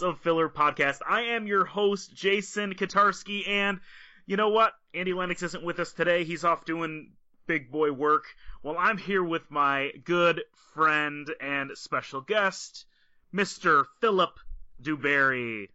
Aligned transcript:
Minutes 0.00 0.16
of 0.16 0.22
Filler 0.22 0.48
podcast. 0.48 1.00
I 1.04 1.22
am 1.22 1.48
your 1.48 1.64
host, 1.64 2.14
Jason 2.14 2.74
Kotarski, 2.74 3.48
and 3.48 3.80
you 4.26 4.36
know 4.36 4.50
what? 4.50 4.72
Andy 4.94 5.12
Lennox 5.12 5.42
isn't 5.42 5.64
with 5.64 5.80
us 5.80 5.92
today. 5.92 6.22
He's 6.22 6.44
off 6.44 6.64
doing 6.64 7.14
big 7.48 7.72
boy 7.72 7.90
work. 7.90 8.26
Well, 8.62 8.76
I'm 8.78 8.96
here 8.96 9.24
with 9.24 9.50
my 9.50 9.90
good 10.04 10.42
friend 10.72 11.28
and 11.40 11.72
special 11.74 12.20
guest, 12.20 12.84
Mr. 13.34 13.86
Philip 14.00 14.38
duBarry. 14.80 15.68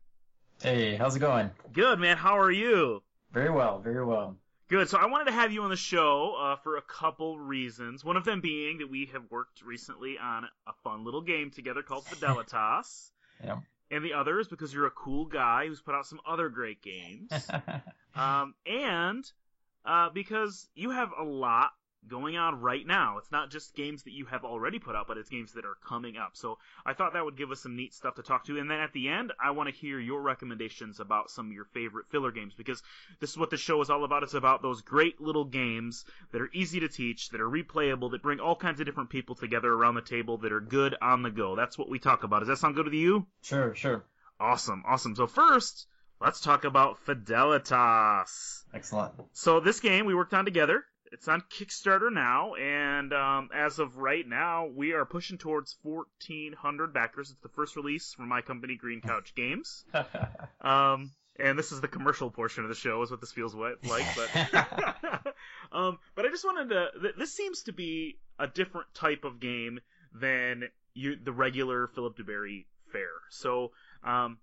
Hey, 0.62 0.96
how's 0.96 1.18
it 1.18 1.20
going? 1.20 1.52
Good, 1.74 2.00
man. 2.00 2.16
How 2.16 2.40
are 2.40 2.52
you? 2.52 3.04
Very 3.34 3.50
well, 3.50 3.80
very 3.80 4.06
well. 4.06 4.38
Good. 4.70 4.88
So 4.88 5.00
I 5.00 5.08
wanted 5.08 5.26
to 5.26 5.34
have 5.34 5.52
you 5.52 5.64
on 5.64 5.70
the 5.70 5.76
show 5.76 6.38
uh, 6.40 6.56
for 6.56 6.78
a 6.78 6.82
couple 6.82 7.38
reasons. 7.38 8.06
One 8.06 8.16
of 8.16 8.24
them 8.24 8.40
being 8.40 8.78
that 8.78 8.90
we 8.90 9.10
have 9.12 9.24
worked 9.30 9.62
recently 9.64 10.18
on 10.18 10.46
a 10.66 10.72
fun 10.82 11.04
little 11.04 11.22
game 11.22 11.52
together 11.52 11.82
called 11.82 12.06
Fidelitas. 12.10 13.10
Yeah. 13.44 13.58
And 13.92 14.04
the 14.04 14.14
other 14.14 14.40
is 14.40 14.48
because 14.48 14.74
you're 14.74 14.88
a 14.88 14.92
cool 14.92 15.26
guy 15.26 15.68
who's 15.68 15.82
put 15.82 15.94
out 15.94 16.06
some 16.06 16.20
other 16.26 16.50
great 16.50 16.82
games. 16.82 17.30
um, 18.16 18.56
and 18.66 19.32
uh, 19.86 20.10
because 20.10 20.68
you 20.76 20.92
have 20.92 21.12
a 21.18 21.24
lot 21.24 21.72
going 22.10 22.38
on 22.38 22.62
right 22.62 22.86
now. 22.86 23.18
It's 23.18 23.32
not 23.32 23.50
just 23.50 23.76
games 23.76 24.04
that 24.04 24.14
you 24.14 24.26
have 24.26 24.44
already 24.44 24.80
put 24.80 24.96
out, 24.96 25.08
but 25.08 25.18
it's 25.18 25.30
games 25.30 25.54
that 25.54 25.66
are 25.66 25.78
coming 25.88 26.18
up. 26.18 26.32
So 26.34 26.58
I 26.86 26.94
thought 26.94 27.14
that 27.14 27.26
would 27.26 27.38
give 27.38 27.52
us 27.52 27.62
some 27.62 27.76
neat 27.76 27.94
stuff 27.94 28.16
to 28.16 28.24
talk 28.24 28.46
to. 28.46 28.58
And 28.58 28.70
then 28.70 28.80
at 28.80 28.94
the 28.94 29.10
end, 29.10 29.32
I 29.44 29.52
want 29.52 29.70
to 29.70 29.76
hear 29.76 30.00
your 30.00 30.22
recommendations 30.22 31.00
about 31.00 31.30
some 31.30 31.48
of 31.48 31.54
your 31.54 31.66
favorite 31.66 32.08
filler 32.10 32.32
games 32.32 32.54
because 32.54 32.82
this 33.20 33.32
is 33.32 33.38
what 33.38 33.50
the 33.50 33.58
show 33.58 33.82
is 33.82 33.90
all 33.90 34.04
about. 34.04 34.24
It's 34.24 34.34
about 34.34 34.62
those 34.62 34.82
great 34.82 35.22
little 35.22 35.46
games 35.46 36.06
that 36.32 36.42
are 36.42 36.50
easy 36.54 36.80
to 36.82 36.90
teach, 36.90 37.30
that 37.30 37.42
are 37.42 37.50
replayable, 37.50 38.12
that 38.12 38.22
bring 38.22 38.40
all 38.40 38.56
kinds 38.56 38.80
of 38.80 38.86
different 38.86 39.10
people 39.10 39.36
together 39.36 39.72
around 39.72 39.96
the 39.96 40.02
table 40.02 40.38
that 40.40 40.52
are 40.52 40.62
good 40.62 40.96
on 41.02 41.24
the 41.24 41.32
go. 41.32 41.56
That's 41.56 41.78
what 41.78 41.90
we 41.90 42.00
talk 42.00 42.24
about. 42.24 42.40
Does 42.40 42.50
that 42.50 42.58
sound 42.58 42.76
good 42.76 42.86
to 42.86 42.96
you? 42.96 43.26
Sure, 43.42 43.74
sure. 43.76 44.04
Awesome, 44.40 44.84
awesome. 44.86 45.16
So 45.16 45.28
first, 45.28 45.88
let's 46.20 46.42
talk 46.42 46.66
about 46.66 46.98
Fidelitas. 47.06 48.64
Excellent. 48.74 49.14
So 49.34 49.60
this 49.60 49.80
game 49.80 50.06
we 50.06 50.16
worked 50.16 50.34
on 50.34 50.46
together. 50.46 50.84
It's 51.14 51.28
on 51.28 51.42
Kickstarter 51.42 52.12
now, 52.12 52.56
and 52.56 53.14
um, 53.14 53.50
as 53.54 53.78
of 53.78 53.98
right 53.98 54.28
now, 54.28 54.66
we 54.66 54.94
are 54.94 55.06
pushing 55.06 55.38
towards 55.38 55.78
1,400 55.84 56.92
backers. 56.92 57.30
It's 57.30 57.40
the 57.42 57.50
first 57.50 57.76
release 57.76 58.16
from 58.16 58.30
my 58.30 58.42
company, 58.42 58.76
Green 58.76 59.00
Couch 59.00 59.34
Games. 59.36 59.86
Um, 60.62 61.12
and 61.38 61.60
this 61.60 61.74
is 61.74 61.82
the 61.82 61.90
commercial 61.90 62.32
portion 62.32 62.64
of 62.64 62.70
the 62.70 62.76
show, 62.76 63.02
is 63.02 63.12
what 63.12 63.20
this 63.20 63.34
feels 63.34 63.54
like. 63.54 63.76
But, 63.84 64.54
um, 65.74 65.98
but 66.16 66.26
I 66.26 66.30
just 66.30 66.46
wanted 66.46 66.70
to. 66.70 66.88
Th- 67.02 67.16
this 67.18 67.34
seems 67.34 67.64
to 67.64 67.74
be 67.74 68.18
a 68.40 68.48
different 68.48 68.88
type 68.94 69.26
of 69.26 69.42
game 69.42 69.82
than 70.14 70.64
you, 70.94 71.18
the 71.22 71.34
regular 71.34 71.88
Philip 71.88 72.18
duBarry 72.18 72.66
fare. 72.94 73.20
So, 73.30 73.72
um, 74.06 74.38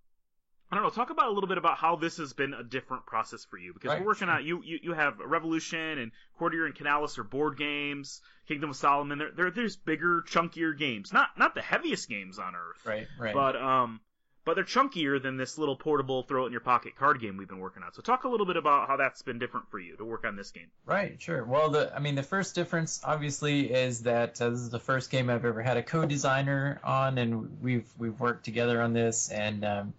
I 0.71 0.77
don't 0.77 0.85
know. 0.85 0.91
Talk 0.91 1.11
about 1.11 1.29
a 1.29 1.33
little 1.33 1.49
bit 1.49 1.59
about 1.59 1.79
how 1.79 1.97
this 1.97 2.19
has 2.19 2.33
been 2.33 2.55
a 2.55 2.63
different 2.63 3.05
process 3.05 3.45
for 3.45 3.59
you 3.59 3.73
because 3.75 3.89
Right, 3.89 4.01
we're 4.01 4.07
working 4.07 4.29
on 4.29 4.47
you, 4.47 4.63
you. 4.65 4.79
You 4.83 4.93
have 4.93 5.19
Revolution 5.19 5.99
and 5.99 6.13
Courtier 6.39 6.65
and 6.65 6.75
Canalis 6.75 7.19
are 7.19 7.25
board 7.25 7.59
games. 7.59 8.21
Kingdom 8.47 8.71
of 8.71 8.77
Solomon. 8.77 9.19
They're, 9.19 9.31
they're 9.33 9.51
there's 9.51 9.77
bigger, 9.77 10.23
chunkier 10.23 10.77
games. 10.77 11.13
Not 11.13 11.31
not 11.37 11.55
the 11.55 11.63
heaviest 11.63 12.09
games 12.09 12.39
on 12.39 12.55
earth, 12.55 12.87
right, 12.87 13.09
right. 13.19 13.35
but 13.35 13.57
um, 13.57 14.01
but 14.45 14.55
they're 14.55 14.65
chunkier 14.65 15.21
than 15.21 15.37
this 15.37 15.59
little 15.59 15.77
portable 15.77 16.23
throw 16.23 16.45
it 16.45 16.47
in 16.47 16.53
your 16.53 16.61
pocket 16.61 16.97
card 16.97 17.21
game 17.21 17.37
we've 17.37 17.49
been 17.49 17.59
working 17.59 17.83
on. 17.83 17.93
So 17.93 18.03
talk 18.03 18.25
a 18.25 18.29
little 18.29 18.47
bit 18.47 18.57
about 18.57 18.89
how 18.89 18.97
that's 18.97 19.23
been 19.23 19.39
different 19.39 19.71
for 19.71 19.79
you 19.79 19.97
to 19.97 20.05
work 20.05 20.25
on 20.25 20.37
this 20.37 20.51
game. 20.51 20.69
right, 20.87 21.21
sure. 21.21 21.45
Well, 21.45 21.71
the 21.71 21.95
I 21.95 21.99
mean, 21.99 22.15
the 22.15 22.23
first 22.23 22.55
difference 22.55 23.01
obviously 23.05 23.73
is 23.73 24.03
that 24.05 24.41
uh, 24.41 24.51
this 24.51 24.61
is 24.61 24.71
the 24.71 24.79
first 24.79 25.11
game 25.11 25.31
I've 25.31 25.45
ever 25.45 25.63
had 25.63 25.77
a 25.77 25.83
co-designer 25.83 26.81
on, 26.85 27.19
and 27.19 27.61
we've 27.61 27.93
we've 27.99 28.19
worked 28.19 28.45
together 28.45 28.81
on 28.81 28.93
this, 28.93 29.31
and 29.31 29.65
um, 29.65 29.95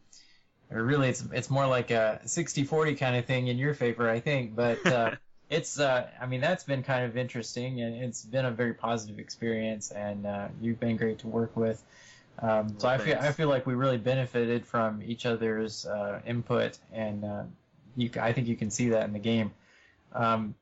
or 0.71 0.83
really, 0.83 1.09
it's 1.09 1.23
it's 1.33 1.49
more 1.49 1.67
like 1.67 1.91
a 1.91 2.21
60-40 2.25 2.97
kind 2.97 3.15
of 3.15 3.25
thing 3.25 3.47
in 3.47 3.57
your 3.57 3.73
favor, 3.73 4.09
I 4.09 4.19
think. 4.19 4.55
But 4.55 4.85
uh, 4.85 5.11
it's 5.49 5.79
uh, 5.79 6.07
I 6.19 6.25
mean, 6.25 6.41
that's 6.41 6.63
been 6.63 6.83
kind 6.83 7.05
of 7.05 7.17
interesting, 7.17 7.81
and 7.81 8.03
it's 8.03 8.23
been 8.23 8.45
a 8.45 8.51
very 8.51 8.73
positive 8.73 9.19
experience, 9.19 9.91
and 9.91 10.25
uh, 10.25 10.47
you've 10.61 10.79
been 10.79 10.97
great 10.97 11.19
to 11.19 11.27
work 11.27 11.55
with. 11.55 11.83
Um, 12.39 12.79
so 12.79 12.87
Well, 12.87 12.95
I 12.95 12.97
feel. 12.97 13.17
I 13.19 13.31
feel 13.31 13.49
like 13.49 13.67
we 13.67 13.73
really 13.73 13.97
benefited 13.97 14.65
from 14.65 15.03
each 15.03 15.25
other's 15.25 15.85
uh, 15.85 16.21
input, 16.25 16.77
and 16.93 17.25
uh, 17.25 17.43
you, 17.95 18.09
I 18.19 18.31
think 18.33 18.47
you 18.47 18.55
can 18.55 18.71
see 18.71 18.89
that 18.89 19.05
in 19.05 19.13
the 19.13 19.19
game. 19.19 19.51
Um, 20.13 20.55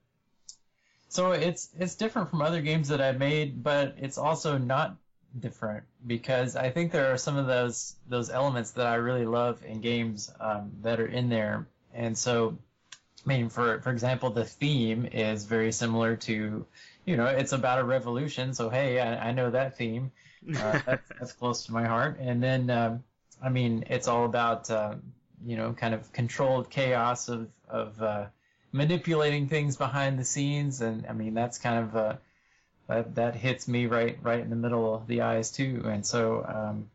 so 1.09 1.31
it's 1.31 1.69
it's 1.77 1.95
different 1.95 2.29
from 2.29 2.41
other 2.41 2.61
games 2.61 2.89
that 2.89 3.01
I've 3.01 3.17
made, 3.17 3.63
but 3.63 3.95
it's 3.97 4.17
also 4.17 4.57
not 4.57 4.95
different 5.38 5.84
because 6.06 6.56
I 6.56 6.69
think 6.69 6.91
there 6.91 7.12
are 7.13 7.17
some 7.17 7.38
of 7.38 7.45
those 7.45 7.95
those 8.07 8.29
elements 8.29 8.72
that 8.72 8.88
I 8.88 8.95
really 8.95 9.25
love 9.25 9.63
in 9.66 9.81
games 9.81 10.31
um, 10.40 10.72
that 10.81 11.00
are 11.00 11.07
in 11.07 11.29
there, 11.29 11.67
and 11.94 12.17
so 12.17 12.57
I 13.25 13.29
mean, 13.29 13.50
for 13.50 13.79
for 13.81 13.91
example, 13.91 14.29
the 14.29 14.45
theme 14.45 15.06
is 15.06 15.45
very 15.45 15.72
similar 15.72 16.16
to, 16.16 16.66
you 17.06 17.18
know, 17.18 17.25
it's 17.25 17.51
about 17.51 17.79
a 17.79 17.84
revolution. 17.84 18.53
So 18.53 18.69
hey, 18.69 19.00
I, 19.00 19.29
I 19.29 19.31
know 19.31 19.51
that 19.51 19.78
theme. 19.78 20.12
Uh, 20.57 20.79
that's, 20.85 21.09
that's 21.19 21.34
close 21.34 21.66
to 21.66 21.73
my 21.73 21.85
heart. 21.85 22.18
And 22.18 22.41
then, 22.41 22.69
um, 22.69 23.03
I 23.44 23.50
mean, 23.50 23.84
it's 23.89 24.07
all 24.07 24.23
about, 24.23 24.72
um, 24.72 25.12
you 25.45 25.57
know, 25.57 25.73
kind 25.73 25.94
of 25.94 26.13
controlled 26.13 26.69
chaos 26.69 27.28
of 27.28 27.50
of 27.68 28.01
uh, 28.01 28.28
manipulating 28.72 29.50
things 29.50 29.75
behind 29.75 30.18
the 30.18 30.23
scenes. 30.23 30.79
And 30.79 31.06
I 31.07 31.12
mean, 31.12 31.34
that's 31.34 31.57
kind 31.57 31.84
of 31.84 31.95
uh, 31.95 32.16
that 32.89 33.16
that 33.16 33.35
hits 33.35 33.67
me 33.67 33.85
right 33.85 34.17
right 34.22 34.41
in 34.41 34.50
the 34.50 34.55
middle 34.55 34.94
of 34.94 35.07
the 35.07 35.22
eyes 35.22 35.51
too. 35.51 35.83
And 35.85 36.05
so, 36.05 36.45
um, 36.45 36.89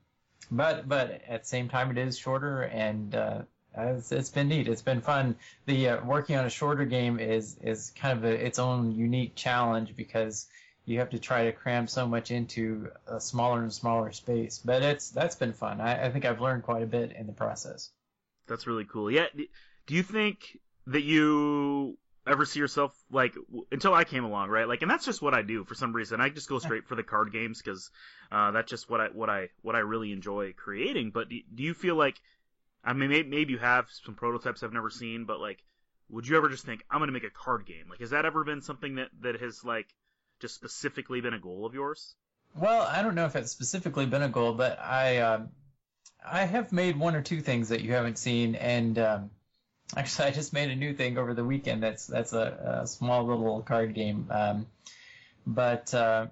but 0.51 0.87
but 0.89 1.23
at 1.27 1.43
the 1.43 1.49
same 1.49 1.69
time, 1.69 1.91
it 1.91 1.99
is 1.99 2.19
shorter 2.19 2.63
and. 2.63 3.15
Uh, 3.15 3.43
it's, 3.77 4.13
it's 4.13 4.31
been 4.31 4.47
neat. 4.47 4.69
It's 4.69 4.83
been 4.83 5.01
fun. 5.01 5.35
The 5.67 5.89
uh, 5.89 6.05
working 6.05 6.37
on 6.37 6.45
a 6.45 6.51
shorter 6.51 6.85
game 6.85 7.19
is 7.19 7.57
is 7.61 7.93
kind 7.97 8.17
of 8.17 8.25
a, 8.25 8.47
its 8.47 8.61
own 8.61 8.93
unique 8.93 9.35
challenge 9.35 9.97
because 9.97 10.47
you 10.85 11.01
have 11.01 11.11
to 11.11 11.19
try 11.19 11.45
to 11.47 11.53
cram 11.53 11.89
so 11.89 12.07
much 12.07 12.31
into 12.31 12.91
a 13.09 13.21
smaller 13.21 13.63
and 13.63 13.73
smaller 13.73 14.13
space. 14.13 14.61
But 14.65 14.83
it's 14.83 15.11
that's 15.11 15.35
been 15.35 15.55
fun. 15.55 15.81
I, 15.81 16.07
I 16.07 16.11
think 16.11 16.25
I've 16.25 16.41
learned 16.41 16.63
quite 16.63 16.83
a 16.83 16.87
bit 16.87 17.13
in 17.19 17.27
the 17.27 17.33
process. 17.33 17.91
That's 18.47 18.67
really 18.67 18.85
cool. 18.85 19.11
Yeah. 19.11 19.27
Do 19.35 19.95
you 19.95 20.03
think 20.03 20.59
that 20.87 21.03
you 21.03 21.99
ever 22.27 22.45
see 22.45 22.61
yourself 22.61 22.93
like 23.11 23.35
w- 23.35 23.67
until 23.71 23.95
I 23.95 24.05
came 24.05 24.25
along, 24.25 24.49
right? 24.49 24.67
Like, 24.69 24.83
and 24.83 24.91
that's 24.91 25.05
just 25.05 25.23
what 25.23 25.35
I 25.35 25.43
do 25.43 25.65
for 25.65 25.75
some 25.75 25.93
reason. 25.93 26.21
I 26.21 26.29
just 26.29 26.49
go 26.49 26.59
straight 26.59 26.87
for 26.87 26.95
the 26.95 27.03
card 27.03 27.33
games 27.33 27.61
because 27.61 27.91
uh, 28.33 28.51
that's 28.51 28.71
just 28.71 28.89
what 28.89 29.01
I 29.01 29.09
what 29.09 29.31
I 29.31 29.49
what 29.63 29.77
I 29.77 29.81
really 29.81 30.13
enjoy 30.13 30.53
creating. 30.53 31.11
But 31.11 31.29
do, 31.29 31.39
do 31.55 31.63
you 31.63 31.75
feel 31.75 31.97
like 31.97 32.21
I 32.83 32.93
mean 32.93 33.11
maybe, 33.11 33.29
maybe 33.29 33.53
you 33.53 33.59
have 33.59 33.87
some 34.05 34.15
prototypes 34.15 34.63
I've 34.63 34.73
never 34.73 34.91
seen, 34.91 35.25
but 35.25 35.41
like, 35.41 35.63
would 36.09 36.27
you 36.27 36.37
ever 36.37 36.49
just 36.49 36.65
think 36.65 36.85
I'm 36.91 37.01
gonna 37.01 37.13
make 37.13 37.25
a 37.25 37.31
card 37.31 37.67
game? 37.67 37.87
Like, 37.89 38.01
has 38.01 38.11
that 38.11 38.25
ever 38.25 38.45
been 38.45 38.63
something 38.63 38.97
that 38.97 39.11
that 39.21 39.41
has 39.41 39.65
like 39.65 39.89
just 40.41 40.55
specifically 40.55 41.21
been 41.21 41.35
a 41.35 41.39
goal 41.39 41.67
of 41.67 41.75
yours? 41.75 42.15
Well, 42.57 42.83
I 42.83 43.03
don't 43.03 43.15
know 43.15 43.27
if 43.27 43.37
it's 43.37 43.51
specifically 43.51 44.07
been 44.07 44.23
a 44.23 44.29
goal, 44.29 44.55
but 44.55 44.79
I 44.79 45.19
um, 45.19 45.49
I 46.25 46.45
have 46.45 46.73
made 46.73 46.97
one 46.97 47.15
or 47.15 47.23
two 47.23 47.41
things 47.41 47.69
that 47.69 47.83
you 47.83 47.93
haven't 47.93 48.17
seen, 48.19 48.55
and 48.55 48.99
um, 48.99 49.31
actually, 49.97 50.29
I 50.29 50.31
just 50.31 50.53
made 50.53 50.71
a 50.71 50.77
new 50.77 50.95
thing 50.95 51.19
over 51.19 51.35
the 51.35 51.45
weekend. 51.45 51.83
That's 51.83 52.07
that's 52.07 52.33
a, 52.33 52.81
a 52.83 52.87
small 52.87 53.25
little 53.25 53.63
card 53.63 53.95
game. 53.95 54.27
Um, 54.31 54.67
but 55.47 55.93
uh, 55.95 56.27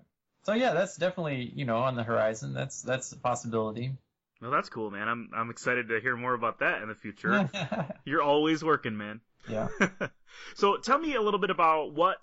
so 0.45 0.55
yeah, 0.55 0.73
that's 0.73 0.97
definitely 0.97 1.53
you 1.55 1.65
know 1.65 1.79
on 1.79 1.97
the 1.97 2.03
horizon. 2.03 2.55
That's 2.55 2.83
that's 2.83 3.13
a 3.13 3.17
possibility. 3.17 3.93
Well, 4.41 4.51
that's 4.51 4.69
cool, 4.69 4.91
man. 4.91 5.09
I'm 5.09 5.31
I'm 5.35 5.51
excited 5.51 5.89
to 5.89 6.01
hear 6.01 6.17
more 6.17 6.35
about 6.35 6.61
that 6.61 6.83
in 6.83 6.89
the 6.89 6.95
future. 6.95 7.49
You're 8.05 8.23
always 8.23 8.65
working, 8.65 8.97
man. 8.97 9.21
yeah. 9.49 9.69
so 10.55 10.79
tell 10.79 10.99
me 10.99 11.15
a 11.15 11.23
little 11.23 11.41
bit 11.41 11.51
about 11.51 11.93
what, 11.93 12.19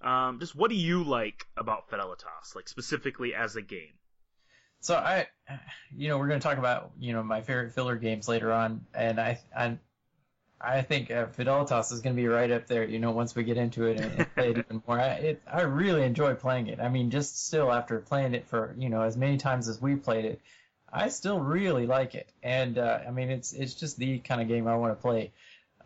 um, 0.00 0.40
just 0.40 0.54
what 0.56 0.70
do 0.70 0.76
you 0.76 1.04
like 1.04 1.46
about 1.56 1.88
Fidelitas, 1.90 2.56
like 2.56 2.68
specifically 2.68 3.34
as 3.34 3.56
a 3.56 3.62
game? 3.62 3.94
So 4.80 4.96
I, 4.96 5.28
you 5.94 6.08
know, 6.08 6.18
we're 6.18 6.26
going 6.26 6.40
to 6.40 6.44
talk 6.44 6.58
about 6.58 6.90
you 6.98 7.12
know 7.12 7.22
my 7.22 7.42
favorite 7.42 7.72
filler 7.72 7.94
games 7.94 8.26
later 8.26 8.50
on, 8.50 8.84
and 8.92 9.20
I 9.20 9.38
I, 9.56 9.78
I 10.64 10.82
think 10.82 11.10
uh, 11.10 11.26
Fidelitas 11.26 11.92
is 11.92 12.00
going 12.00 12.14
to 12.14 12.22
be 12.22 12.28
right 12.28 12.50
up 12.50 12.66
there. 12.66 12.84
You 12.84 12.98
know, 12.98 13.10
once 13.10 13.34
we 13.34 13.44
get 13.44 13.56
into 13.56 13.86
it 13.86 14.00
and, 14.00 14.34
play 14.34 14.50
it 14.50 14.58
even 14.58 14.82
more, 14.86 15.00
I, 15.00 15.08
it, 15.08 15.42
I 15.50 15.62
really 15.62 16.02
enjoy 16.04 16.34
playing 16.34 16.68
it. 16.68 16.80
I 16.80 16.88
mean, 16.88 17.10
just 17.10 17.46
still 17.46 17.72
after 17.72 17.98
playing 17.98 18.34
it 18.34 18.46
for 18.46 18.74
you 18.78 18.88
know 18.88 19.02
as 19.02 19.16
many 19.16 19.36
times 19.36 19.68
as 19.68 19.80
we 19.80 19.96
played 19.96 20.24
it, 20.24 20.40
I 20.92 21.08
still 21.08 21.40
really 21.40 21.86
like 21.86 22.14
it. 22.14 22.28
And 22.42 22.78
uh, 22.78 23.00
I 23.06 23.10
mean, 23.10 23.30
it's 23.30 23.52
it's 23.52 23.74
just 23.74 23.96
the 23.96 24.18
kind 24.18 24.40
of 24.40 24.48
game 24.48 24.66
I 24.66 24.76
want 24.76 24.96
to 24.96 25.00
play. 25.00 25.32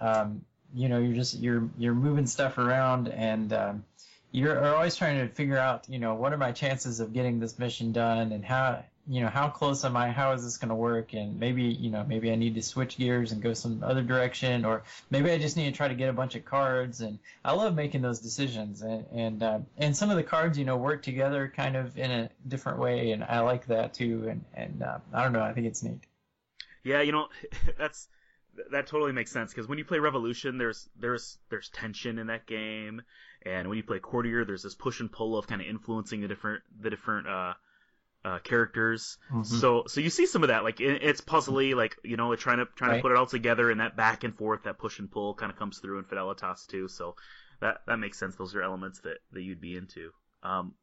Um, 0.00 0.44
you 0.74 0.88
know, 0.88 0.98
you're 0.98 1.14
just 1.14 1.38
you're 1.38 1.68
you're 1.78 1.94
moving 1.94 2.26
stuff 2.26 2.58
around 2.58 3.08
and. 3.08 3.52
Um, 3.52 3.84
you're 4.32 4.74
always 4.74 4.96
trying 4.96 5.26
to 5.26 5.32
figure 5.34 5.56
out, 5.56 5.88
you 5.88 5.98
know, 5.98 6.14
what 6.14 6.30
are 6.30 6.36
my 6.36 6.52
chances 6.52 7.00
of 7.00 7.14
getting 7.14 7.40
this 7.40 7.58
mission 7.58 7.92
done 7.92 8.32
and 8.32 8.44
how, 8.44 8.84
you 9.08 9.20
know, 9.20 9.28
how 9.28 9.48
close 9.48 9.84
am 9.84 9.96
I? 9.96 10.10
How 10.10 10.32
is 10.32 10.42
this 10.42 10.56
going 10.56 10.70
to 10.70 10.74
work? 10.74 11.12
And 11.12 11.38
maybe, 11.38 11.62
you 11.62 11.90
know, 11.90 12.04
maybe 12.06 12.32
I 12.32 12.34
need 12.34 12.56
to 12.56 12.62
switch 12.62 12.96
gears 12.96 13.30
and 13.32 13.40
go 13.40 13.54
some 13.54 13.82
other 13.84 14.02
direction, 14.02 14.64
or 14.64 14.82
maybe 15.10 15.30
I 15.30 15.38
just 15.38 15.56
need 15.56 15.70
to 15.70 15.76
try 15.76 15.86
to 15.86 15.94
get 15.94 16.08
a 16.08 16.12
bunch 16.12 16.34
of 16.34 16.44
cards. 16.44 17.00
And 17.00 17.18
I 17.44 17.52
love 17.52 17.74
making 17.74 18.02
those 18.02 18.18
decisions. 18.18 18.82
And 18.82 19.06
and 19.12 19.42
uh, 19.42 19.58
and 19.78 19.96
some 19.96 20.10
of 20.10 20.16
the 20.16 20.24
cards, 20.24 20.58
you 20.58 20.64
know, 20.64 20.76
work 20.76 21.02
together 21.02 21.52
kind 21.54 21.76
of 21.76 21.96
in 21.96 22.10
a 22.10 22.30
different 22.48 22.78
way, 22.78 23.12
and 23.12 23.22
I 23.22 23.40
like 23.40 23.66
that 23.66 23.94
too. 23.94 24.28
And 24.28 24.44
and 24.54 24.82
uh, 24.82 24.98
I 25.12 25.22
don't 25.22 25.32
know, 25.32 25.42
I 25.42 25.52
think 25.52 25.66
it's 25.66 25.82
neat. 25.82 26.00
Yeah, 26.82 27.02
you 27.02 27.12
know, 27.12 27.28
that's 27.78 28.08
that 28.70 28.86
totally 28.86 29.12
makes 29.12 29.30
sense 29.30 29.52
because 29.52 29.68
when 29.68 29.78
you 29.78 29.84
play 29.84 29.98
Revolution, 29.98 30.58
there's 30.58 30.88
there's 30.98 31.38
there's 31.50 31.68
tension 31.68 32.18
in 32.18 32.26
that 32.28 32.46
game, 32.46 33.02
and 33.42 33.68
when 33.68 33.76
you 33.76 33.84
play 33.84 33.98
Courtier, 33.98 34.44
there's 34.44 34.62
this 34.62 34.74
push 34.74 35.00
and 35.00 35.12
pull 35.12 35.38
of 35.38 35.46
kind 35.46 35.60
of 35.60 35.66
influencing 35.66 36.22
the 36.22 36.28
different 36.28 36.62
the 36.80 36.90
different 36.90 37.28
uh, 37.28 37.54
uh, 38.26 38.38
characters. 38.40 39.18
Mm-hmm. 39.30 39.42
So 39.44 39.84
so 39.86 40.00
you 40.00 40.10
see 40.10 40.26
some 40.26 40.42
of 40.42 40.48
that, 40.48 40.64
like 40.64 40.80
it, 40.80 41.02
it's 41.02 41.20
puzzly, 41.20 41.74
like 41.76 41.96
you 42.02 42.16
know, 42.16 42.34
trying 42.34 42.58
to 42.58 42.66
trying 42.74 42.90
Right. 42.90 42.96
to 42.96 43.02
put 43.02 43.12
it 43.12 43.16
all 43.18 43.26
together, 43.26 43.70
and 43.70 43.80
that 43.80 43.96
back 43.96 44.24
and 44.24 44.36
forth, 44.36 44.64
that 44.64 44.78
push 44.78 44.98
and 44.98 45.10
pull, 45.10 45.34
kind 45.34 45.52
of 45.52 45.58
comes 45.58 45.78
through 45.78 45.98
in 45.98 46.04
Fidelitas 46.04 46.66
too. 46.66 46.88
So 46.88 47.14
that 47.60 47.82
that 47.86 47.98
makes 47.98 48.18
sense. 48.18 48.34
Those 48.36 48.54
are 48.56 48.62
elements 48.62 49.00
that 49.00 49.18
that 49.32 49.42
you'd 49.42 49.60
be 49.60 49.76
into. 49.76 50.10
Um, 50.42 50.74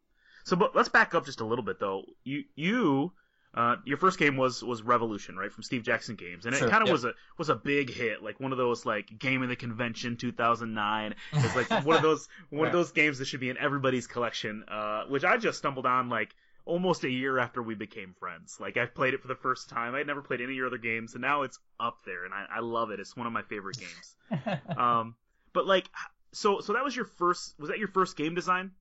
so 0.45 0.55
but 0.55 0.75
let's 0.75 0.89
back 0.89 1.13
up 1.15 1.25
just 1.25 1.41
a 1.41 1.45
little 1.45 1.65
bit 1.65 1.79
though. 1.79 2.03
You 2.23 2.43
you. 2.55 3.13
Uh, 3.55 3.75
your 3.85 3.97
first 3.97 4.17
game 4.17 4.35
was 4.35 4.63
was 4.63 4.81
Revolution, 4.81 5.37
right, 5.37 5.51
from 5.51 5.61
Steve 5.61 5.83
Jackson 5.83 6.15
Games, 6.15 6.47
and 6.47 6.55
it 6.55 6.57
Sure, 6.57 6.69
kind 6.71 6.81
of 6.81 6.87
yep. 6.87 6.93
was 6.93 7.05
a 7.05 7.13
was 7.37 7.49
a 7.49 7.55
big 7.55 7.91
hit, 7.93 8.23
like 8.23 8.39
one 8.39 8.51
of 8.51 8.57
those 8.57 8.83
like 8.83 9.05
Game 9.19 9.43
of 9.43 9.49
the 9.49 9.55
Convention 9.55 10.17
2009. 10.17 11.13
It's 11.33 11.55
like 11.55 11.69
one 11.85 11.95
of 11.97 12.01
those 12.01 12.27
one 12.49 12.61
Right. 12.63 12.67
of 12.69 12.73
those 12.73 12.91
games 12.93 13.19
that 13.19 13.25
should 13.25 13.41
be 13.41 13.51
in 13.51 13.57
everybody's 13.59 14.07
collection, 14.07 14.63
uh, 14.67 15.03
which 15.07 15.23
I 15.23 15.37
just 15.37 15.59
stumbled 15.59 15.85
on 15.85 16.09
like 16.09 16.33
almost 16.65 17.03
a 17.03 17.09
year 17.09 17.39
after 17.39 17.61
we 17.61 17.75
became 17.75 18.15
friends. 18.19 18.57
Like 18.59 18.77
I 18.77 18.85
played 18.85 19.13
it 19.13 19.21
for 19.21 19.27
the 19.27 19.35
first 19.35 19.69
time. 19.69 19.95
I 19.95 19.99
had 19.99 20.07
never 20.07 20.21
played 20.21 20.41
any 20.41 20.51
of 20.51 20.57
your 20.57 20.67
other 20.67 20.77
games, 20.77 21.13
and 21.13 21.21
now 21.21 21.43
it's 21.43 21.59
up 21.79 21.99
there, 22.05 22.25
and 22.25 22.33
I, 22.33 22.45
I 22.55 22.59
love 22.59 22.91
it. 22.91 22.99
It's 22.99 23.15
one 23.15 23.27
of 23.27 23.33
my 23.33 23.43
favorite 23.43 23.77
games. 23.77 24.15
Um, 24.77 25.15
but 25.53 25.67
like, 25.67 25.87
so 26.31 26.59
so 26.61 26.73
that 26.73 26.83
was 26.83 26.95
your 26.95 27.05
first. 27.05 27.53
Was 27.59 27.69
that 27.69 27.77
your 27.77 27.87
first 27.87 28.17
game 28.17 28.33
design? 28.33 28.71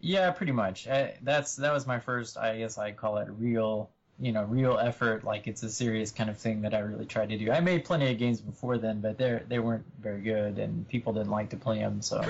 Yeah, 0.00 0.30
pretty 0.30 0.52
much. 0.52 0.86
Uh, 0.86 1.08
that's 1.22 1.56
that 1.56 1.72
was 1.72 1.86
my 1.86 1.98
first. 1.98 2.36
I 2.36 2.58
guess 2.58 2.78
I 2.78 2.92
call 2.92 3.16
it 3.18 3.28
real, 3.30 3.90
you 4.20 4.32
know, 4.32 4.44
real 4.44 4.78
effort. 4.78 5.24
Like 5.24 5.46
it's 5.46 5.62
a 5.62 5.70
serious 5.70 6.12
kind 6.12 6.30
of 6.30 6.38
thing 6.38 6.62
that 6.62 6.74
I 6.74 6.78
really 6.78 7.06
tried 7.06 7.30
to 7.30 7.38
do. 7.38 7.50
I 7.50 7.60
made 7.60 7.84
plenty 7.84 8.10
of 8.10 8.18
games 8.18 8.40
before 8.40 8.78
then, 8.78 9.00
but 9.00 9.18
they 9.18 9.40
they 9.48 9.58
weren't 9.58 9.84
very 10.00 10.20
good, 10.20 10.58
and 10.58 10.86
people 10.88 11.12
didn't 11.12 11.30
like 11.30 11.50
to 11.50 11.56
play 11.56 11.78
them. 11.78 12.02
So 12.02 12.22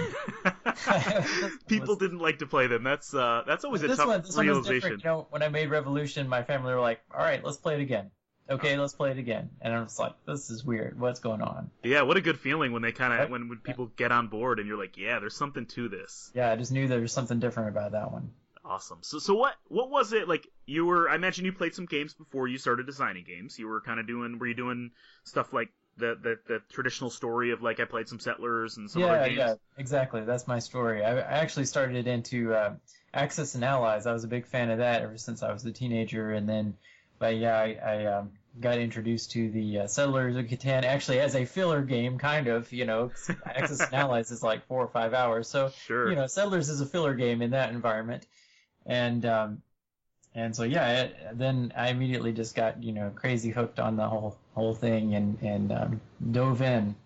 People 1.69 1.89
was- 1.89 1.99
didn't 1.99 2.19
like 2.19 2.39
to 2.41 2.47
play 2.47 2.67
them. 2.67 2.83
That's 2.85 3.15
uh, 3.15 3.43
that's 3.47 3.65
always 3.65 3.83
a 3.83 3.89
tough 3.89 4.07
one, 4.07 4.23
this 4.23 4.37
realization. 4.37 4.75
different. 4.75 5.05
You 5.05 5.11
know, 5.11 5.27
when 5.31 5.43
I 5.43 5.49
made 5.49 5.71
Revolution, 5.71 6.29
my 6.29 6.43
family 6.43 6.73
were 6.75 6.81
like, 6.81 7.01
"All 7.13 7.21
right, 7.21 7.43
let's 7.45 7.57
play 7.57 7.75
it 7.75 7.81
again." 7.81 8.11
Okay, 8.49 8.79
let's 8.79 8.95
play 8.95 9.11
it 9.11 9.19
again. 9.19 9.51
And 9.61 9.75
I 9.75 9.81
was 9.83 9.99
like, 9.99 10.13
"This 10.25 10.51
is 10.51 10.65
weird. 10.65 11.01
What's 11.01 11.19
going 11.21 11.43
on?" 11.43 11.71
Yeah, 11.83 12.03
what 12.03 12.17
a 12.17 12.21
good 12.21 12.39
feeling 12.39 12.73
when 12.73 12.83
they 12.83 12.93
kind 12.93 13.13
of 13.13 13.31
when, 13.31 13.49
when 13.49 13.59
people 13.59 13.87
get 13.97 14.13
on 14.13 14.29
board 14.29 14.59
and 14.59 14.69
you're 14.69 14.79
like, 14.79 14.97
yeah, 14.97 15.19
there's 15.19 15.37
something 15.37 15.67
to 15.67 15.89
this. 15.89 16.31
Yeah, 16.35 16.53
I 16.53 16.57
just 16.57 16.71
knew 16.71 16.87
there 16.87 17.01
was 17.01 17.13
something 17.13 17.41
different 17.41 17.71
about 17.71 17.93
that 17.93 18.13
one. 18.13 18.31
Awesome. 18.65 18.99
So 19.03 19.19
so 19.19 19.35
what 19.35 19.55
what 19.69 19.91
was 19.91 20.13
it 20.13 20.29
like? 20.29 20.49
You 20.65 20.87
were 20.87 21.09
I 21.09 21.15
imagine 21.15 21.45
you 21.45 21.53
played 21.53 21.75
some 21.75 21.87
games 21.87 22.15
before 22.15 22.49
you 22.49 22.59
started 22.59 22.87
designing 22.87 23.25
games. 23.25 23.59
You 23.59 23.69
were 23.69 23.81
kind 23.81 24.01
of 24.01 24.07
doing 24.07 24.39
were 24.39 24.49
you 24.49 24.55
doing 24.55 24.91
stuff 25.25 25.53
like 25.53 25.69
the, 25.99 26.17
the 26.23 26.39
the 26.47 26.59
traditional 26.71 27.11
story 27.11 27.53
of 27.53 27.63
like 27.63 27.81
I 27.81 27.85
played 27.85 28.09
some 28.09 28.21
Settlers 28.21 28.77
and 28.77 28.91
some 28.91 29.03
yeah, 29.03 29.09
other 29.09 29.27
games. 29.27 29.39
yeah, 29.39 29.55
exactly. 29.79 30.23
That's 30.25 30.47
my 30.47 30.59
story. 30.59 31.05
I, 31.05 31.19
I 31.19 31.39
actually 31.39 31.67
started 31.67 32.07
into 32.07 32.55
uh, 32.55 32.75
Axis 33.15 33.55
and 33.55 33.65
Allies. 33.65 34.07
I 34.07 34.13
was 34.13 34.25
a 34.25 34.29
big 34.29 34.47
fan 34.47 34.71
of 34.71 34.79
that 34.79 35.03
ever 35.03 35.17
since 35.17 35.43
I 35.43 35.53
was 35.53 35.65
a 35.65 35.73
teenager, 35.73 36.33
and 36.33 36.49
then, 36.49 36.75
but 37.19 37.37
yeah, 37.37 37.57
I, 37.57 37.79
I 37.85 38.05
um, 38.07 38.31
got 38.61 38.79
introduced 38.79 39.33
to 39.33 39.51
the 39.51 39.81
uh, 39.81 39.87
Settlers 39.87 40.37
of 40.37 40.47
Catan 40.47 40.85
actually 40.85 41.21
as 41.21 41.35
a 41.35 41.45
filler 41.45 41.83
game, 41.83 42.19
kind 42.19 42.47
of. 42.49 42.73
You 42.73 42.85
know, 42.85 43.13
Axis 43.47 43.81
and 43.81 43.95
Allies 43.95 44.31
is 44.31 44.43
like 44.43 44.67
four 44.67 44.83
or 44.83 44.89
five 44.89 45.15
hours, 45.15 45.49
so 45.49 45.71
Sure. 45.87 46.11
you 46.11 46.17
know, 46.17 46.27
Settlers 46.27 46.69
is 46.69 46.81
a 46.81 46.87
filler 46.87 47.15
game 47.15 47.43
in 47.43 47.51
that 47.51 47.71
environment, 47.71 48.27
and 48.85 49.25
um, 49.25 49.63
and 50.35 50.55
so 50.55 50.65
yeah, 50.65 51.03
it, 51.03 51.17
then 51.35 51.73
I 51.77 51.89
immediately 51.89 52.33
just 52.33 52.55
got 52.55 52.83
you 52.83 52.93
know 52.93 53.11
crazy 53.15 53.51
hooked 53.51 53.79
on 53.81 53.97
the 53.97 54.07
whole 54.07 54.37
whole 54.57 54.75
thing 54.75 55.15
and 55.15 55.41
and 55.43 55.71
um, 55.71 56.01
dove 56.33 56.63
in. 56.63 56.97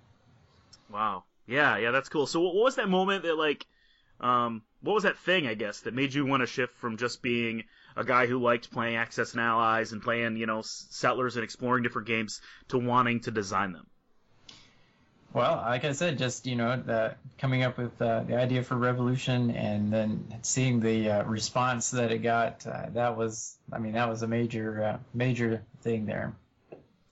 Wow. 0.90 1.24
Yeah, 1.46 1.76
yeah, 1.76 1.90
that's 1.90 2.08
cool. 2.08 2.26
So 2.26 2.40
what 2.40 2.54
what 2.54 2.64
was 2.64 2.76
that 2.76 2.88
moment 2.88 3.24
that 3.24 3.36
like 3.36 3.66
um 4.20 4.62
what 4.82 4.94
was 4.94 5.02
that 5.02 5.18
thing 5.18 5.46
I 5.46 5.54
guess 5.54 5.80
that 5.80 5.92
made 5.92 6.14
you 6.14 6.24
want 6.24 6.42
to 6.42 6.46
shift 6.46 6.76
from 6.76 6.96
just 6.96 7.20
being 7.20 7.64
a 7.96 8.04
guy 8.04 8.26
who 8.26 8.38
liked 8.38 8.70
playing 8.70 8.96
Axis 8.96 9.32
and 9.32 9.40
Allies 9.40 9.92
and 9.92 10.00
playing, 10.00 10.36
you 10.36 10.46
know, 10.46 10.62
Settlers 10.62 11.36
and 11.36 11.44
exploring 11.44 11.82
different 11.82 12.08
games 12.08 12.40
to 12.68 12.78
wanting 12.78 13.20
to 13.20 13.30
design 13.30 13.72
them? 13.72 13.86
Well, 15.32 15.56
like 15.56 15.84
I 15.84 15.92
said, 15.92 16.18
just 16.18 16.46
you 16.46 16.56
know, 16.56 16.76
the, 16.76 17.14
coming 17.38 17.62
up 17.62 17.78
with 17.78 18.00
uh, 18.02 18.24
the 18.24 18.36
idea 18.36 18.64
for 18.64 18.76
Revolution, 18.76 19.50
and 19.52 19.92
then 19.92 20.24
seeing 20.42 20.80
the 20.80 21.10
uh, 21.10 21.24
response 21.24 21.90
that 21.90 22.10
it 22.10 22.18
got, 22.18 22.66
uh, 22.66 22.86
that 22.94 23.16
was, 23.16 23.56
I 23.72 23.78
mean, 23.78 23.92
that 23.92 24.08
was 24.08 24.22
a 24.22 24.26
major, 24.26 24.82
uh, 24.82 24.98
major 25.14 25.62
thing 25.82 26.06
there. 26.06 26.34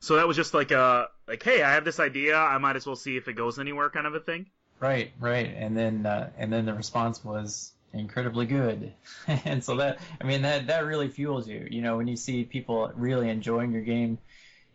So 0.01 0.17
that 0.17 0.29
was 0.29 0.37
just 0.37 0.55
like 0.55 0.71
a 0.71 1.09
like, 1.27 1.43
hey, 1.43 1.63
I 1.63 1.75
have 1.75 1.85
this 1.85 2.01
idea, 2.01 2.37
I 2.37 2.59
might 2.59 2.77
as 2.77 2.87
well 2.87 2.97
see 2.97 3.17
if 3.17 3.29
it 3.29 3.35
goes 3.35 3.59
anywhere 3.59 3.91
kind 3.91 4.07
of 4.07 4.15
a 4.15 4.21
thing. 4.21 4.47
Right, 4.81 5.11
right, 5.19 5.53
and 5.57 5.77
then 5.77 6.07
uh, 6.07 6.31
and 6.39 6.53
then 6.53 6.67
the 6.67 6.75
response 6.75 7.25
was 7.25 7.73
incredibly 7.93 8.47
good, 8.47 8.93
and 9.27 9.63
so 9.63 9.77
that, 9.77 9.99
I 10.21 10.25
mean, 10.25 10.43
that 10.43 10.69
that 10.69 10.85
really 10.85 11.09
fuels 11.09 11.49
you. 11.49 11.67
You 11.69 11.83
know, 11.83 11.97
when 11.97 12.07
you 12.07 12.17
see 12.17 12.45
people 12.45 12.93
really 12.95 13.29
enjoying 13.29 13.73
your 13.73 13.83
game, 13.83 14.19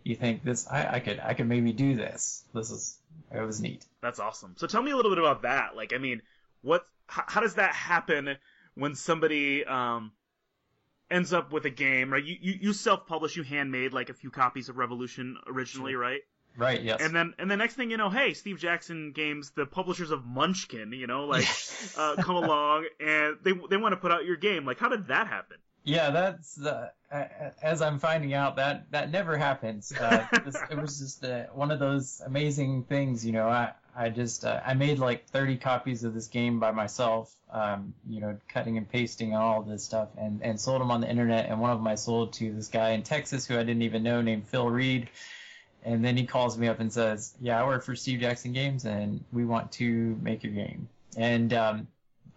you 0.03 0.15
think 0.15 0.43
this, 0.43 0.67
I, 0.67 0.95
I 0.95 0.99
could, 0.99 1.19
I 1.19 1.33
could 1.33 1.47
maybe 1.47 1.71
do 1.71 1.95
this. 1.95 2.43
This 2.53 2.69
is, 2.69 2.97
it 3.33 3.41
was 3.41 3.61
neat. 3.61 3.85
That's 4.01 4.19
awesome. 4.19 4.55
So 4.57 4.67
tell 4.67 4.81
me 4.81 4.91
a 4.91 4.95
little 4.95 5.11
bit 5.11 5.19
about 5.19 5.43
that. 5.43 5.75
Like, 5.75 5.93
I 5.93 5.97
mean, 5.97 6.21
what? 6.61 6.85
How, 7.07 7.23
how 7.27 7.41
does 7.41 7.55
that 7.55 7.73
happen 7.73 8.37
when 8.75 8.95
somebody 8.95 9.63
um, 9.65 10.11
ends 11.13 11.31
up 11.31 11.51
with 11.51 11.65
a 11.65 11.69
game? 11.69 12.11
Right? 12.11 12.23
You 12.23 12.37
you, 12.41 12.53
you 12.61 12.73
self 12.73 13.07
publish, 13.07 13.35
you 13.37 13.43
handmade 13.43 13.93
like 13.93 14.09
a 14.09 14.13
few 14.13 14.31
copies 14.31 14.69
of 14.69 14.77
Revolution 14.77 15.37
originally, 15.47 15.95
right? 15.95 16.21
Right, 16.55 16.81
yes. 16.83 17.01
And 17.01 17.15
then 17.15 17.33
and 17.39 17.49
the 17.49 17.57
next 17.57 17.75
thing 17.75 17.89
you 17.89 17.97
know, 17.97 18.09
hey, 18.09 18.33
Steve 18.33 18.59
Jackson 18.59 19.11
Games, 19.11 19.51
the 19.55 19.65
publishers 19.65 20.11
of 20.11 20.25
Munchkin, 20.25 20.91
you 20.91 21.07
know, 21.07 21.25
like 21.25 21.47
uh, 21.97 22.15
come 22.19 22.35
along 22.35 22.87
and 22.99 23.37
they 23.43 23.53
they 23.69 23.77
want 23.77 23.93
to 23.93 23.97
put 23.97 24.11
out 24.11 24.25
your 24.25 24.37
game. 24.37 24.65
Like, 24.65 24.79
how 24.79 24.89
did 24.89 25.07
that 25.07 25.27
happen? 25.27 25.57
Yeah, 25.83 26.11
that's 26.11 26.61
uh, 26.61 26.89
as 27.61 27.81
I'm 27.81 27.99
finding 27.99 28.33
out 28.33 28.55
that 28.55 28.91
that 28.91 29.11
never 29.11 29.37
happens. 29.37 29.91
Uh, 29.91 30.25
it, 30.31 30.45
was, 30.45 30.57
it 30.71 30.81
was 30.81 30.99
just 30.99 31.25
uh, 31.25 31.45
one 31.53 31.71
of 31.71 31.79
those 31.79 32.21
amazing 32.25 32.83
things, 32.83 33.25
you 33.25 33.33
know. 33.33 33.49
I 33.49 33.73
I 33.95 34.09
just 34.09 34.43
uh, 34.45 34.59
I 34.65 34.73
made 34.73 34.99
like 34.99 35.27
30 35.27 35.57
copies 35.57 36.03
of 36.03 36.13
this 36.13 36.27
game 36.27 36.59
by 36.59 36.71
myself, 36.71 37.35
um, 37.51 37.93
you 38.09 38.19
know, 38.21 38.37
cutting 38.49 38.77
and 38.77 38.89
pasting 38.89 39.33
and 39.33 39.37
all 39.41 39.61
this 39.61 39.83
stuff, 39.83 40.09
and 40.17 40.41
and 40.41 40.59
sold 40.59 40.81
them 40.81 40.91
on 40.91 41.01
the 41.01 41.09
internet. 41.09 41.49
And 41.49 41.59
one 41.59 41.71
of 41.71 41.77
them 41.77 41.87
I 41.87 41.95
sold 41.95 42.33
to 42.33 42.53
this 42.53 42.67
guy 42.67 42.91
in 42.91 43.03
Texas 43.03 43.45
who 43.45 43.55
I 43.55 43.63
didn't 43.63 43.83
even 43.83 44.03
know 44.03 44.21
named 44.21 44.47
Phil 44.47 44.69
Reed. 44.69 45.09
And 45.85 46.03
then 46.03 46.15
he 46.15 46.25
calls 46.25 46.57
me 46.57 46.67
up 46.67 46.79
and 46.79 46.91
says, 46.91 47.33
"Yeah, 47.41 47.61
I 47.61 47.67
work 47.67 47.83
for 47.83 47.95
Steve 47.95 48.21
Jackson 48.21 48.53
Games, 48.53 48.85
and 48.85 49.23
we 49.33 49.45
want 49.45 49.71
to 49.73 50.17
make 50.21 50.43
your 50.43 50.53
game." 50.53 50.87
And 51.17 51.53
um, 51.53 51.87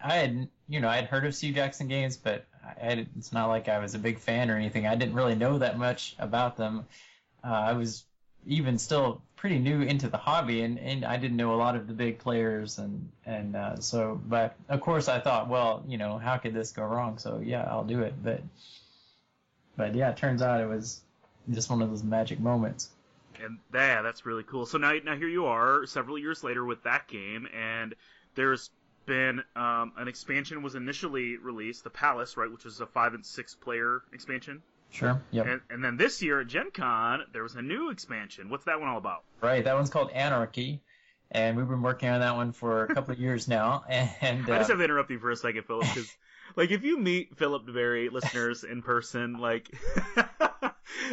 I 0.03 0.15
had, 0.15 0.49
you 0.69 0.81
know, 0.81 0.89
I 0.89 0.97
had 0.97 1.07
heard 1.07 1.25
of 1.25 1.35
Steve 1.35 1.55
Jackson 1.55 1.89
Games, 1.89 2.17
but 2.17 2.45
I, 2.65 3.07
it's 3.17 3.33
not 3.33 3.47
like 3.47 3.69
I 3.69 3.79
was 3.79 3.95
a 3.95 3.99
big 3.99 4.19
fan 4.19 4.51
or 4.51 4.57
anything. 4.57 4.87
I 4.87 4.97
didn't 4.97 5.15
really 5.15 5.37
know 5.37 5.59
that 5.59 5.79
much 5.79 6.17
about 6.19 6.57
them. 6.57 6.87
Uh, 7.45 7.53
I 7.53 7.73
was 7.75 8.05
even 8.47 8.79
still 8.79 9.23
pretty 9.37 9.59
new 9.59 9.83
into 9.83 10.09
the 10.09 10.17
hobby, 10.17 10.63
and, 10.63 10.79
and 10.79 11.05
I 11.05 11.17
didn't 11.17 11.37
know 11.37 11.55
a 11.55 11.57
lot 11.57 11.77
of 11.77 11.87
the 11.87 11.93
big 11.93 12.19
players, 12.19 12.79
and 12.79 13.09
and 13.25 13.55
uh, 13.55 13.77
so. 13.79 14.21
But 14.27 14.57
of 14.69 14.81
course, 14.81 15.09
I 15.09 15.21
thought, 15.21 15.49
well, 15.49 15.85
you 15.87 15.99
know, 15.99 16.19
how 16.19 16.37
could 16.39 16.55
this 16.55 16.73
go 16.73 16.85
wrong? 16.85 17.19
So 17.19 17.41
yeah, 17.45 17.65
I'll 17.65 17.85
do 17.85 18.01
it. 18.01 18.15
But 18.23 18.41
but 19.77 19.95
yeah, 19.95 20.11
it 20.11 20.17
turns 20.17 20.43
out 20.43 20.61
it 20.61 20.67
was 20.67 21.03
just 21.51 21.71
one 21.71 21.83
of 21.83 21.91
those 21.91 22.03
magic 22.03 22.41
moments. 22.41 22.91
And 23.43 23.59
yeah, 23.73 24.03
that's 24.03 24.25
really 24.25 24.43
cool. 24.43 24.65
So 24.65 24.79
now, 24.79 24.95
now 25.05 25.15
here 25.15 25.29
you 25.29 25.47
are, 25.47 25.85
several 25.87 26.19
years 26.19 26.43
later 26.43 26.65
with 26.65 26.83
that 26.85 27.07
game, 27.07 27.47
and 27.55 27.95
there's 28.35 28.71
been 29.05 29.43
um, 29.55 29.93
an 29.97 30.09
expansion 30.09 30.63
was 30.63 30.75
initially 30.75 31.37
released, 31.37 31.85
the 31.85 31.91
Palace, 31.91 32.37
right, 32.37 32.51
which 32.51 32.65
was 32.65 32.81
a 32.81 32.87
five 32.87 33.15
and 33.15 33.25
six 33.25 33.55
player 33.55 34.03
expansion, 34.13 34.63
Sure. 34.91 35.21
Yep. 35.31 35.47
and, 35.47 35.61
and 35.69 35.85
then 35.85 35.97
this 35.97 36.23
year 36.23 36.41
at 36.41 36.47
Gen 36.47 36.71
Con 36.73 37.25
there 37.33 37.43
was 37.43 37.55
a 37.55 37.63
new 37.63 37.91
expansion. 37.91 38.49
What's 38.49 38.65
that 38.65 38.81
one 38.81 38.89
all 38.89 38.99
about? 38.99 39.25
Right. 39.41 39.65
That 39.65 39.75
one's 39.75 39.91
called 39.91 40.11
Anarchy, 40.13 40.81
and 41.31 41.57
we've 41.57 41.69
been 41.69 41.83
working 41.83 42.09
on 42.09 42.21
that 42.21 42.37
one 42.37 42.53
for 42.53 42.85
a 42.85 42.95
couple 42.95 43.13
of 43.13 43.21
years 43.21 43.49
now. 43.49 43.85
And 43.91 44.45
I 44.45 44.59
just 44.59 44.71
uh, 44.71 44.75
have 44.75 44.79
to 44.79 44.85
interrupt 44.85 45.11
you 45.11 45.19
for 45.19 45.31
a 45.31 45.37
second, 45.37 45.65
Philip, 45.65 45.87
because 45.87 46.11
like 46.57 46.71
if 46.71 46.83
you 46.83 46.99
meet 46.99 47.37
Philip 47.37 47.67
duBarry, 47.67 48.11
listeners 48.11 48.65
in 48.65 48.83
person, 48.83 49.39
like. 49.39 49.71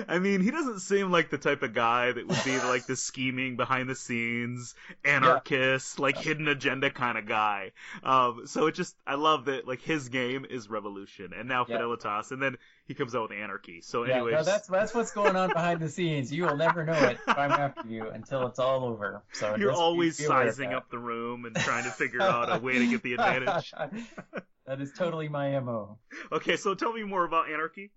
I 0.07 0.19
mean, 0.19 0.41
he 0.41 0.51
doesn't 0.51 0.79
seem 0.79 1.11
like 1.11 1.29
the 1.29 1.37
type 1.37 1.63
of 1.63 1.73
guy 1.73 2.11
that 2.11 2.27
would 2.27 2.43
be 2.43 2.57
like 2.63 2.85
the 2.85 2.95
scheming 2.95 3.55
behind 3.55 3.89
the 3.89 3.95
scenes, 3.95 4.75
anarchist, 5.03 5.99
like 5.99 6.17
hidden 6.17 6.47
agenda 6.47 6.89
kind 6.89 7.17
of 7.17 7.25
guy. 7.25 7.71
Um, 8.03 8.45
so 8.45 8.67
it 8.67 8.75
just, 8.75 8.95
I 9.05 9.15
love 9.15 9.45
that, 9.45 9.67
like 9.67 9.81
his 9.81 10.09
game 10.09 10.45
is 10.49 10.69
revolution, 10.69 11.31
and 11.37 11.47
now 11.47 11.65
Yeah. 11.67 11.79
Fidelitas, 11.79 12.31
and 12.31 12.41
then 12.41 12.57
he 12.85 12.93
comes 12.93 13.15
out 13.15 13.29
with 13.29 13.37
anarchy. 13.37 13.81
So, 13.81 14.05
yeah, 14.05 14.15
anyways, 14.15 14.33
no, 14.33 14.43
that's 14.43 14.67
that's 14.67 14.93
what's 14.93 15.11
going 15.11 15.35
on 15.35 15.49
behind 15.49 15.79
the 15.79 15.89
scenes. 15.89 16.31
You 16.31 16.43
will 16.45 16.57
never 16.57 16.83
know 16.85 16.93
it 16.93 17.17
if 17.27 17.37
I'm 17.37 17.51
after 17.51 17.87
you 17.87 18.09
until 18.09 18.45
it's 18.47 18.59
all 18.59 18.83
over. 18.85 19.23
So 19.31 19.55
you're 19.55 19.71
always 19.71 20.17
sizing 20.25 20.73
up 20.73 20.89
the 20.89 20.99
room 20.99 21.45
and 21.45 21.55
trying 21.55 21.85
to 21.85 21.91
figure 21.91 22.21
out 22.21 22.53
a 22.55 22.59
way 22.59 22.79
to 22.79 22.87
get 22.87 23.01
the 23.03 23.13
advantage. 23.13 23.73
that 24.65 24.81
is 24.81 24.91
totally 24.93 25.29
my 25.29 25.59
mo. 25.59 25.97
Okay, 26.31 26.57
so 26.57 26.73
tell 26.75 26.93
me 26.93 27.03
more 27.03 27.23
about 27.25 27.49
anarchy. 27.51 27.91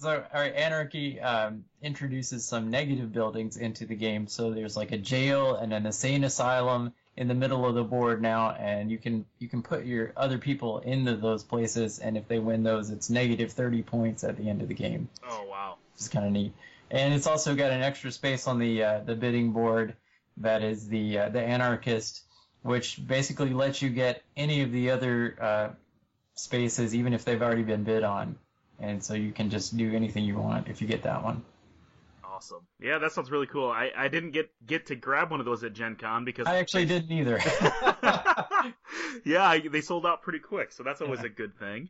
So, 0.00 0.10
all 0.32 0.40
right, 0.40 0.54
Anarchy 0.54 1.20
um, 1.20 1.64
introduces 1.82 2.44
some 2.44 2.70
negative 2.70 3.12
buildings 3.12 3.56
into 3.56 3.84
the 3.84 3.96
game. 3.96 4.28
So 4.28 4.52
there's 4.52 4.76
like 4.76 4.92
a 4.92 4.96
jail 4.96 5.56
and 5.56 5.72
an 5.72 5.86
insane 5.86 6.22
asylum 6.22 6.92
in 7.16 7.26
the 7.26 7.34
middle 7.34 7.66
of 7.66 7.74
the 7.74 7.82
board 7.82 8.22
now, 8.22 8.52
and 8.52 8.92
you 8.92 8.98
can 8.98 9.24
you 9.40 9.48
can 9.48 9.60
put 9.60 9.84
your 9.84 10.12
other 10.16 10.38
people 10.38 10.78
into 10.78 11.16
those 11.16 11.42
places, 11.42 11.98
and 11.98 12.16
if 12.16 12.28
they 12.28 12.38
win 12.38 12.62
those, 12.62 12.90
it's 12.90 13.10
negative 13.10 13.50
30 13.50 13.82
points 13.82 14.22
at 14.22 14.36
the 14.36 14.48
end 14.48 14.62
of 14.62 14.68
the 14.68 14.74
game. 14.74 15.08
Oh 15.28 15.44
wow, 15.50 15.78
which 15.92 16.02
is 16.02 16.08
kind 16.08 16.24
of 16.24 16.30
neat. 16.30 16.52
And 16.92 17.12
it's 17.12 17.26
also 17.26 17.56
got 17.56 17.72
an 17.72 17.82
extra 17.82 18.12
space 18.12 18.46
on 18.46 18.60
the 18.60 18.84
uh, 18.84 19.00
the 19.00 19.16
bidding 19.16 19.50
board 19.50 19.96
that 20.36 20.62
is 20.62 20.86
the 20.86 21.18
uh, 21.18 21.28
the 21.30 21.42
anarchist, 21.42 22.22
which 22.62 23.04
basically 23.04 23.50
lets 23.50 23.82
you 23.82 23.90
get 23.90 24.22
any 24.36 24.62
of 24.62 24.70
the 24.70 24.92
other 24.92 25.36
uh, 25.40 25.68
spaces, 26.36 26.94
even 26.94 27.14
if 27.14 27.24
they've 27.24 27.42
already 27.42 27.64
been 27.64 27.82
bid 27.82 28.04
on 28.04 28.36
and 28.78 29.02
so 29.02 29.14
you 29.14 29.32
can 29.32 29.50
just 29.50 29.76
do 29.76 29.94
anything 29.94 30.24
you 30.24 30.36
want 30.36 30.68
if 30.68 30.80
you 30.80 30.86
get 30.86 31.02
that 31.02 31.22
one. 31.22 31.44
Awesome. 32.24 32.66
Yeah, 32.80 32.98
that 32.98 33.12
sounds 33.12 33.30
really 33.30 33.46
cool. 33.46 33.68
I, 33.68 33.90
I 33.96 34.08
didn't 34.08 34.30
get 34.30 34.50
get 34.64 34.86
to 34.86 34.96
grab 34.96 35.30
one 35.30 35.40
of 35.40 35.46
those 35.46 35.64
at 35.64 35.72
Gen 35.72 35.96
Con 35.96 36.24
because 36.24 36.46
I 36.46 36.58
actually 36.58 36.86
didn't 36.86 37.10
either. 37.10 37.40
yeah, 39.24 39.44
I, 39.44 39.62
they 39.70 39.80
sold 39.80 40.06
out 40.06 40.22
pretty 40.22 40.38
quick, 40.38 40.72
so 40.72 40.82
that's 40.82 41.00
always 41.00 41.20
yeah. 41.20 41.26
a 41.26 41.30
good 41.30 41.58
thing. 41.58 41.88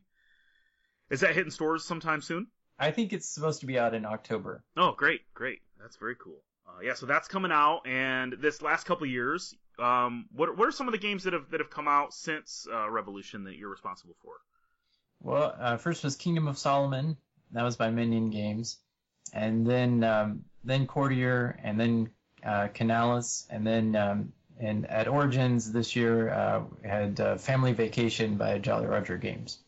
Is 1.09 1.21
that 1.21 1.35
hitting 1.35 1.51
stores 1.51 1.85
sometime 1.85 2.21
soon? 2.21 2.47
I 2.79 2.91
think 2.91 3.13
it's 3.13 3.27
supposed 3.27 3.59
to 3.61 3.65
be 3.65 3.77
out 3.77 3.93
in 3.93 4.05
October. 4.05 4.63
Oh, 4.77 4.93
great, 4.93 5.21
great. 5.33 5.59
That's 5.79 5.97
very 5.97 6.15
cool. 6.15 6.41
Uh, 6.67 6.81
yeah, 6.81 6.93
so 6.93 7.05
that's 7.05 7.27
coming 7.27 7.51
out, 7.51 7.81
and 7.85 8.33
this 8.39 8.61
last 8.61 8.85
couple 8.85 9.05
years, 9.07 9.55
um, 9.79 10.25
what 10.31 10.57
what 10.57 10.67
are 10.67 10.71
some 10.71 10.87
of 10.87 10.93
the 10.93 10.99
games 10.99 11.23
that 11.23 11.33
have 11.33 11.49
that 11.51 11.59
have 11.59 11.69
come 11.69 11.87
out 11.87 12.13
since 12.13 12.67
uh, 12.71 12.89
Revolution 12.89 13.43
that 13.45 13.55
you're 13.55 13.69
responsible 13.69 14.15
for? 14.21 14.33
Well, 15.21 15.55
uh, 15.59 15.77
first 15.77 16.03
was 16.03 16.15
Kingdom 16.15 16.47
of 16.47 16.57
Solomon. 16.57 17.17
That 17.51 17.63
was 17.63 17.75
by 17.75 17.89
Minion 17.89 18.29
Games, 18.29 18.77
and 19.33 19.65
then 19.65 20.03
um, 20.03 20.45
then 20.63 20.87
Courtier, 20.87 21.59
and 21.63 21.79
then 21.79 22.09
uh, 22.43 22.67
Canalis, 22.73 23.45
and 23.49 23.65
then 23.65 23.95
um, 23.95 24.33
and 24.59 24.85
at 24.85 25.07
Origins 25.07 25.71
this 25.71 25.95
year 25.95 26.29
uh, 26.29 26.63
had 26.83 27.19
uh, 27.19 27.37
Family 27.37 27.73
Vacation 27.73 28.35
by 28.35 28.59
Jolly 28.59 28.85
Roger 28.85 29.17
Games. 29.17 29.59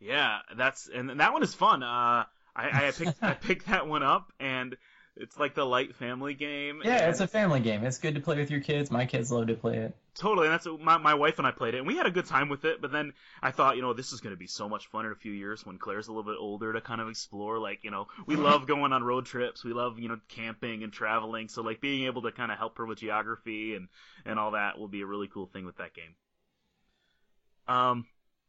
Yeah, 0.00 0.38
that's 0.56 0.88
and 0.88 1.20
that 1.20 1.32
one 1.32 1.42
is 1.42 1.54
fun. 1.54 1.82
Uh, 1.82 2.24
I, 2.54 2.88
I 2.88 2.90
picked 2.92 3.22
I 3.22 3.34
picked 3.34 3.66
that 3.66 3.86
one 3.86 4.02
up, 4.02 4.32
and 4.40 4.76
it's 5.18 5.38
like 5.38 5.54
the 5.54 5.64
light 5.64 5.94
family 5.94 6.34
game. 6.34 6.82
Yeah, 6.84 7.08
it's 7.08 7.20
a 7.20 7.26
family 7.26 7.60
game. 7.60 7.84
It's 7.84 7.98
good 7.98 8.14
to 8.16 8.20
play 8.20 8.36
with 8.36 8.50
your 8.50 8.60
kids. 8.60 8.90
My 8.90 9.06
kids 9.06 9.32
love 9.32 9.46
to 9.46 9.54
play 9.54 9.78
it. 9.78 9.96
Totally, 10.14 10.46
and 10.46 10.54
that's 10.54 10.66
my 10.80 10.98
my 10.98 11.14
wife 11.14 11.38
and 11.38 11.46
I 11.46 11.52
played 11.52 11.74
it, 11.74 11.78
and 11.78 11.86
we 11.86 11.96
had 11.96 12.06
a 12.06 12.10
good 12.10 12.26
time 12.26 12.48
with 12.50 12.64
it. 12.64 12.82
But 12.82 12.92
then 12.92 13.14
I 13.42 13.50
thought, 13.50 13.76
you 13.76 13.82
know, 13.82 13.94
this 13.94 14.12
is 14.12 14.20
going 14.20 14.34
to 14.34 14.38
be 14.38 14.46
so 14.46 14.68
much 14.68 14.88
fun 14.88 15.06
in 15.06 15.12
a 15.12 15.16
few 15.16 15.32
years 15.32 15.64
when 15.64 15.78
Claire's 15.78 16.08
a 16.08 16.12
little 16.12 16.30
bit 16.30 16.38
older 16.38 16.72
to 16.72 16.80
kind 16.80 17.00
of 17.00 17.08
explore. 17.08 17.58
Like, 17.58 17.82
you 17.82 17.90
know, 17.90 18.08
we 18.26 18.36
love 18.36 18.66
going 18.66 18.92
on 18.92 19.02
road 19.02 19.24
trips. 19.24 19.64
We 19.64 19.72
love, 19.72 19.98
you 19.98 20.08
know, 20.08 20.18
camping 20.28 20.82
and 20.82 20.92
traveling. 20.92 21.48
So 21.48 21.62
like 21.62 21.80
being 21.80 22.04
able 22.04 22.22
to 22.22 22.32
kind 22.32 22.52
of 22.52 22.58
help 22.58 22.76
her 22.78 22.86
with 22.86 22.98
geography 22.98 23.74
and 23.74 23.88
and 24.26 24.38
all 24.38 24.50
that 24.50 24.78
will 24.78 24.88
be 24.88 25.00
a 25.00 25.06
really 25.06 25.28
cool 25.28 25.46
thing 25.46 25.64
with 25.64 25.76
that 25.78 25.94
game. 25.94 26.14
Um, 27.68 28.06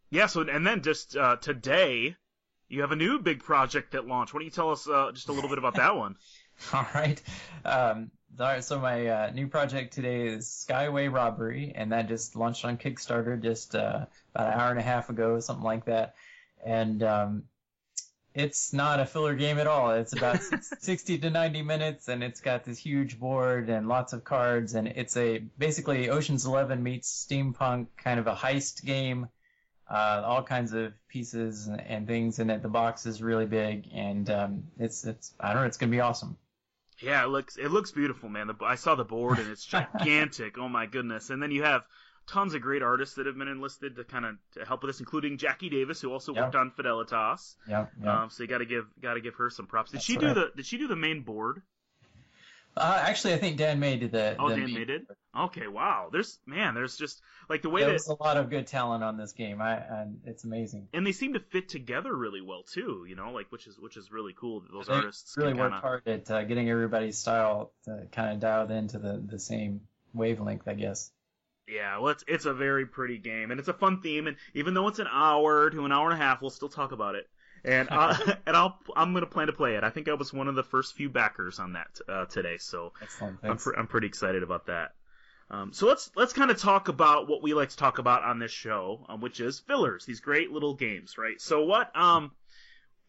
yeah. 0.09 0.25
So 0.27 0.41
and 0.41 0.67
then 0.67 0.81
just 0.81 1.15
uh, 1.15 1.37
today, 1.37 2.15
you 2.67 2.81
have 2.81 2.91
a 2.91 2.97
new 2.97 3.19
big 3.19 3.39
project 3.39 3.93
that 3.93 4.05
launched. 4.05 4.33
Why 4.33 4.39
don't 4.39 4.45
you 4.45 4.51
tell 4.51 4.71
us 4.71 4.87
uh, 4.87 5.11
just 5.13 5.29
a 5.29 5.33
little 5.33 5.49
bit 5.49 5.57
about 5.57 5.75
that 5.75 5.95
one? 5.95 6.15
All 6.73 6.87
right. 6.93 7.21
Um, 7.65 8.11
all 8.39 8.45
right. 8.45 8.63
So 8.63 8.79
my 8.79 9.07
uh, 9.07 9.31
new 9.31 9.47
project 9.47 9.93
today 9.93 10.27
is 10.27 10.45
Skyway 10.47 11.11
Robbery, 11.11 11.73
and 11.75 11.91
that 11.91 12.07
just 12.07 12.35
launched 12.35 12.65
on 12.65 12.77
Kickstarter 12.77 13.41
just 13.41 13.75
uh, 13.75 14.05
about 14.35 14.53
an 14.53 14.59
hour 14.59 14.69
and 14.69 14.79
a 14.79 14.83
half 14.83 15.09
ago, 15.09 15.39
something 15.39 15.63
like 15.63 15.85
that. 15.85 16.15
And 16.63 17.01
um, 17.01 17.43
it's 18.35 18.73
not 18.73 18.99
a 18.99 19.05
filler 19.05 19.33
game 19.33 19.57
at 19.57 19.65
all. 19.65 19.91
It's 19.91 20.13
about 20.13 20.39
60 20.79 21.17
to 21.19 21.29
90 21.31 21.63
minutes, 21.63 22.07
and 22.07 22.23
it's 22.23 22.41
got 22.41 22.63
this 22.63 22.77
huge 22.77 23.19
board 23.19 23.69
and 23.69 23.87
lots 23.87 24.13
of 24.13 24.23
cards, 24.23 24.75
and 24.75 24.87
it's 24.87 25.17
a 25.17 25.39
basically 25.57 26.09
Ocean's 26.09 26.45
Eleven 26.45 26.83
meets 26.83 27.25
steampunk 27.27 27.87
kind 27.97 28.19
of 28.19 28.27
a 28.27 28.35
heist 28.35 28.85
game. 28.85 29.27
Uh, 29.89 30.21
all 30.25 30.43
kinds 30.43 30.73
of 30.73 30.91
pieces 31.07 31.67
and, 31.67 31.79
and, 31.79 32.07
things 32.07 32.39
and 32.39 32.51
it. 32.51 32.61
The 32.61 32.67
box 32.67 33.05
is 33.05 33.21
really 33.21 33.45
big, 33.45 33.87
and 33.93 34.29
um, 34.29 34.63
it's 34.77 35.05
it's 35.05 35.33
I 35.39 35.53
don't 35.53 35.61
know. 35.61 35.67
It's 35.67 35.77
gonna 35.77 35.91
be 35.91 36.01
awesome. 36.01 36.37
Yeah, 36.99 37.23
it 37.23 37.27
looks 37.27 37.57
it 37.57 37.69
looks 37.69 37.91
beautiful, 37.91 38.29
man. 38.29 38.47
The, 38.47 38.55
I 38.63 38.75
saw 38.75 38.95
the 38.95 39.05
board 39.05 39.39
and 39.39 39.49
it's 39.49 39.65
gigantic. 39.65 40.57
oh 40.57 40.69
my 40.69 40.85
goodness! 40.85 41.29
And 41.29 41.41
then 41.41 41.51
you 41.51 41.63
have 41.63 41.83
tons 42.27 42.53
of 42.53 42.61
great 42.61 42.81
artists 42.81 43.15
that 43.15 43.25
have 43.25 43.37
been 43.37 43.47
enlisted 43.47 43.95
to 43.95 44.03
kind 44.03 44.25
of 44.25 44.35
to 44.53 44.65
help 44.65 44.83
with 44.83 44.89
this, 44.89 44.99
including 44.99 45.37
Jacqui 45.37 45.71
Davis, 45.71 46.01
who 46.01 46.11
also 46.11 46.33
worked 46.33 46.55
on 46.55 46.71
Fidelitas. 46.71 47.55
Yeah. 47.67 47.85
Um, 48.05 48.29
so 48.29 48.43
you 48.43 48.49
got 48.49 48.59
to 48.59 48.65
give 48.65 48.85
got 49.01 49.15
to 49.15 49.21
give 49.21 49.35
her 49.35 49.49
some 49.49 49.67
props. 49.67 49.91
Did 49.91 49.97
That's 49.97 50.05
she 50.05 50.17
do 50.17 50.33
the 50.33 50.51
Did 50.55 50.65
she 50.65 50.77
do 50.77 50.87
the 50.87 50.95
main 50.95 51.21
board? 51.21 51.61
Uh, 52.77 52.99
actually, 53.01 53.33
I 53.33 53.37
think 53.37 53.57
Dan 53.57 53.79
May 53.79 53.97
did 53.97 54.11
the. 54.11 54.35
Oh, 54.39 54.49
the 54.49 54.57
Dan 54.57 54.73
May 54.73 54.85
did. 54.85 55.07
Okay, 55.37 55.67
wow. 55.67 56.09
There's 56.11 56.39
man, 56.45 56.73
there's 56.73 56.97
just 56.97 57.21
like 57.49 57.61
the 57.61 57.69
way 57.69 57.83
There's 57.83 58.05
that, 58.05 58.17
a 58.19 58.23
lot 58.23 58.37
of 58.37 58.49
good 58.49 58.67
talent 58.67 59.03
on 59.03 59.17
this 59.17 59.33
game. 59.33 59.61
I 59.61 59.75
and 59.75 60.21
it's 60.25 60.43
amazing. 60.43 60.87
And 60.93 61.05
they 61.05 61.11
seem 61.11 61.33
to 61.33 61.39
fit 61.39 61.69
together 61.69 62.15
really 62.15 62.41
well 62.41 62.63
too. 62.63 63.05
You 63.07 63.15
know, 63.15 63.31
like 63.31 63.51
which 63.51 63.67
is 63.67 63.77
which 63.79 63.97
is 63.97 64.11
really 64.11 64.33
cool. 64.39 64.61
That 64.61 64.71
those 64.71 64.87
they 64.87 64.93
artists 64.93 65.35
really 65.37 65.53
worked 65.53 65.73
kinda... 65.73 65.79
hard 65.79 66.07
at 66.07 66.31
uh, 66.31 66.43
getting 66.43 66.69
everybody's 66.69 67.17
style 67.17 67.71
to 67.85 68.07
kind 68.11 68.33
of 68.33 68.39
dialed 68.39 68.71
into 68.71 68.99
the 68.99 69.23
the 69.23 69.39
same 69.39 69.81
wavelength, 70.13 70.67
I 70.67 70.73
guess. 70.73 71.11
Yeah, 71.67 71.99
well, 71.99 72.09
it's 72.09 72.23
it's 72.27 72.45
a 72.45 72.53
very 72.53 72.85
pretty 72.85 73.17
game 73.17 73.51
and 73.51 73.59
it's 73.59 73.69
a 73.69 73.73
fun 73.73 74.01
theme. 74.01 74.27
And 74.27 74.37
even 74.53 74.73
though 74.73 74.87
it's 74.87 74.99
an 74.99 75.07
hour 75.11 75.69
to 75.69 75.85
an 75.85 75.91
hour 75.91 76.09
and 76.09 76.19
a 76.19 76.23
half, 76.23 76.41
we'll 76.41 76.49
still 76.49 76.69
talk 76.69 76.91
about 76.91 77.15
it 77.15 77.27
and 77.63 77.89
I, 77.91 78.37
and 78.45 78.55
I'll 78.55 78.77
I'm 78.95 79.13
gonna 79.13 79.25
plan 79.25 79.47
to 79.47 79.53
play 79.53 79.75
it. 79.75 79.83
I 79.83 79.89
think 79.89 80.07
I 80.07 80.13
was 80.13 80.33
one 80.33 80.47
of 80.47 80.55
the 80.55 80.63
first 80.63 80.95
few 80.95 81.09
backers 81.09 81.59
on 81.59 81.73
that 81.73 81.99
uh, 82.07 82.25
today, 82.25 82.57
so 82.57 82.93
I'm 83.43 83.57
pr- 83.57 83.75
I'm 83.77 83.87
pretty 83.87 84.07
excited 84.07 84.43
about 84.43 84.67
that. 84.67 84.91
Um, 85.49 85.71
so 85.71 85.87
let's 85.87 86.11
let's 86.15 86.33
kind 86.33 86.51
of 86.51 86.57
talk 86.57 86.89
about 86.89 87.29
what 87.29 87.41
we 87.41 87.53
like 87.53 87.69
to 87.69 87.77
talk 87.77 87.99
about 87.99 88.23
on 88.23 88.39
this 88.39 88.51
show, 88.51 89.05
um, 89.07 89.21
which 89.21 89.39
is 89.39 89.59
fillers. 89.59 90.05
These 90.05 90.19
great 90.19 90.51
little 90.51 90.75
games, 90.75 91.17
right? 91.17 91.39
So 91.39 91.63
what 91.63 91.95
um 91.95 92.31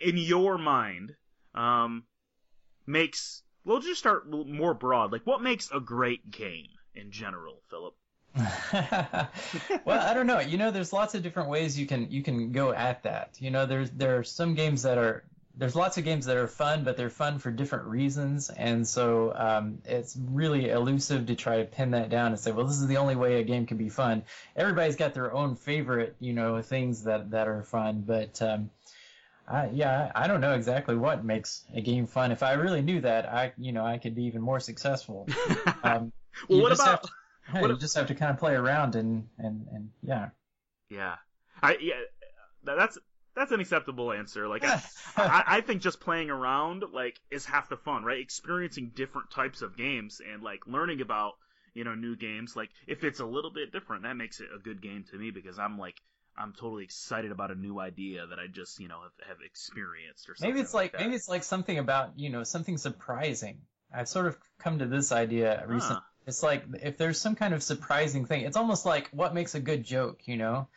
in 0.00 0.16
your 0.16 0.58
mind 0.58 1.14
um 1.54 2.04
makes 2.86 3.42
we'll 3.64 3.80
just 3.80 3.98
start 3.98 4.30
more 4.30 4.74
broad. 4.74 5.12
Like 5.12 5.26
what 5.26 5.42
makes 5.42 5.70
a 5.72 5.80
great 5.80 6.30
game 6.30 6.68
in 6.94 7.10
general, 7.10 7.60
Philip? 7.70 7.94
well, 9.84 10.00
I 10.00 10.14
don't 10.14 10.26
know. 10.26 10.40
You 10.40 10.58
know, 10.58 10.70
there's 10.70 10.92
lots 10.92 11.14
of 11.14 11.22
different 11.22 11.48
ways 11.48 11.78
you 11.78 11.86
can 11.86 12.10
you 12.10 12.22
can 12.22 12.52
go 12.52 12.72
at 12.72 13.02
that. 13.02 13.36
You 13.38 13.50
know, 13.50 13.66
there's 13.66 13.90
there 13.90 14.18
are 14.18 14.24
some 14.24 14.54
games 14.54 14.82
that 14.82 14.98
are 14.98 15.24
there's 15.56 15.74
lots 15.74 15.98
of 15.98 16.04
games 16.04 16.26
that 16.26 16.36
are 16.36 16.46
fun, 16.46 16.84
but 16.84 16.96
they're 16.96 17.10
fun 17.10 17.40
for 17.40 17.50
different 17.50 17.86
reasons, 17.86 18.48
and 18.48 18.86
so 18.86 19.32
um, 19.34 19.78
it's 19.84 20.16
really 20.30 20.70
elusive 20.70 21.26
to 21.26 21.34
try 21.34 21.58
to 21.58 21.64
pin 21.64 21.90
that 21.90 22.10
down 22.10 22.28
and 22.28 22.38
say, 22.38 22.52
well, 22.52 22.64
this 22.64 22.76
is 22.80 22.86
the 22.86 22.98
only 22.98 23.16
way 23.16 23.40
a 23.40 23.42
game 23.42 23.66
can 23.66 23.76
be 23.76 23.88
fun. 23.88 24.22
Everybody's 24.54 24.94
got 24.94 25.14
their 25.14 25.32
own 25.34 25.56
favorite, 25.56 26.14
you 26.20 26.32
know, 26.32 26.62
things 26.62 27.04
that 27.04 27.32
that 27.32 27.48
are 27.48 27.64
fun, 27.64 28.04
but 28.06 28.40
um, 28.40 28.70
I, 29.48 29.70
yeah, 29.72 30.12
I 30.14 30.28
don't 30.28 30.40
know 30.40 30.54
exactly 30.54 30.94
what 30.94 31.24
makes 31.24 31.64
a 31.74 31.80
game 31.80 32.06
fun. 32.06 32.30
If 32.30 32.42
I 32.42 32.52
really 32.52 32.82
knew 32.82 33.00
that, 33.00 33.26
I 33.26 33.52
you 33.58 33.72
know 33.72 33.84
I 33.84 33.98
could 33.98 34.14
be 34.14 34.24
even 34.24 34.42
more 34.42 34.60
successful. 34.60 35.28
Um, 35.84 36.12
well, 36.48 36.62
what 36.62 36.72
about? 36.72 37.04
To, 37.04 37.08
Hey, 37.50 37.60
what 37.60 37.70
you 37.70 37.76
just 37.78 37.96
have 37.96 38.08
to 38.08 38.14
kind 38.14 38.30
of 38.30 38.38
play 38.38 38.54
around 38.54 38.94
and 38.94 39.28
and 39.38 39.66
and 39.72 39.90
yeah. 40.02 40.30
Yeah, 40.90 41.16
I 41.62 41.76
yeah, 41.80 41.94
that's 42.62 42.98
that's 43.34 43.52
an 43.52 43.60
acceptable 43.60 44.12
answer. 44.12 44.48
Like 44.48 44.64
I, 44.64 44.82
I, 45.16 45.44
I 45.46 45.60
think 45.60 45.80
just 45.82 46.00
playing 46.00 46.30
around 46.30 46.84
like 46.92 47.18
is 47.30 47.44
half 47.44 47.68
the 47.68 47.76
fun, 47.76 48.04
right? 48.04 48.20
Experiencing 48.20 48.92
different 48.94 49.30
types 49.30 49.62
of 49.62 49.76
games 49.76 50.20
and 50.20 50.42
like 50.42 50.66
learning 50.66 51.00
about 51.00 51.34
you 51.74 51.84
know 51.84 51.94
new 51.94 52.16
games. 52.16 52.56
Like 52.56 52.70
if 52.86 53.04
it's 53.04 53.20
a 53.20 53.26
little 53.26 53.52
bit 53.52 53.72
different, 53.72 54.02
that 54.02 54.16
makes 54.16 54.40
it 54.40 54.48
a 54.54 54.58
good 54.58 54.82
game 54.82 55.04
to 55.10 55.16
me 55.16 55.30
because 55.30 55.58
I'm 55.58 55.78
like 55.78 55.96
I'm 56.36 56.52
totally 56.52 56.84
excited 56.84 57.32
about 57.32 57.50
a 57.50 57.54
new 57.54 57.78
idea 57.80 58.26
that 58.26 58.38
I 58.38 58.46
just 58.46 58.80
you 58.80 58.88
know 58.88 59.00
have, 59.02 59.28
have 59.28 59.38
experienced 59.44 60.28
or 60.28 60.34
something. 60.34 60.54
Maybe 60.54 60.62
it's 60.62 60.74
like, 60.74 60.94
like 60.94 61.02
maybe 61.02 61.14
it's 61.14 61.28
like 61.28 61.44
something 61.44 61.78
about 61.78 62.18
you 62.18 62.30
know 62.30 62.42
something 62.44 62.76
surprising. 62.76 63.60
I've 63.94 64.08
sort 64.08 64.26
of 64.26 64.36
come 64.58 64.80
to 64.80 64.86
this 64.86 65.12
idea 65.12 65.64
recently. 65.66 66.02
It's 66.28 66.42
like 66.42 66.64
if 66.82 66.98
there's 66.98 67.18
some 67.18 67.34
kind 67.34 67.54
of 67.54 67.62
surprising 67.62 68.26
thing, 68.26 68.42
it's 68.42 68.56
almost 68.56 68.84
like 68.84 69.08
what 69.12 69.34
makes 69.34 69.54
a 69.54 69.60
good 69.60 69.82
joke, 69.82 70.20
you 70.26 70.36
know? 70.36 70.68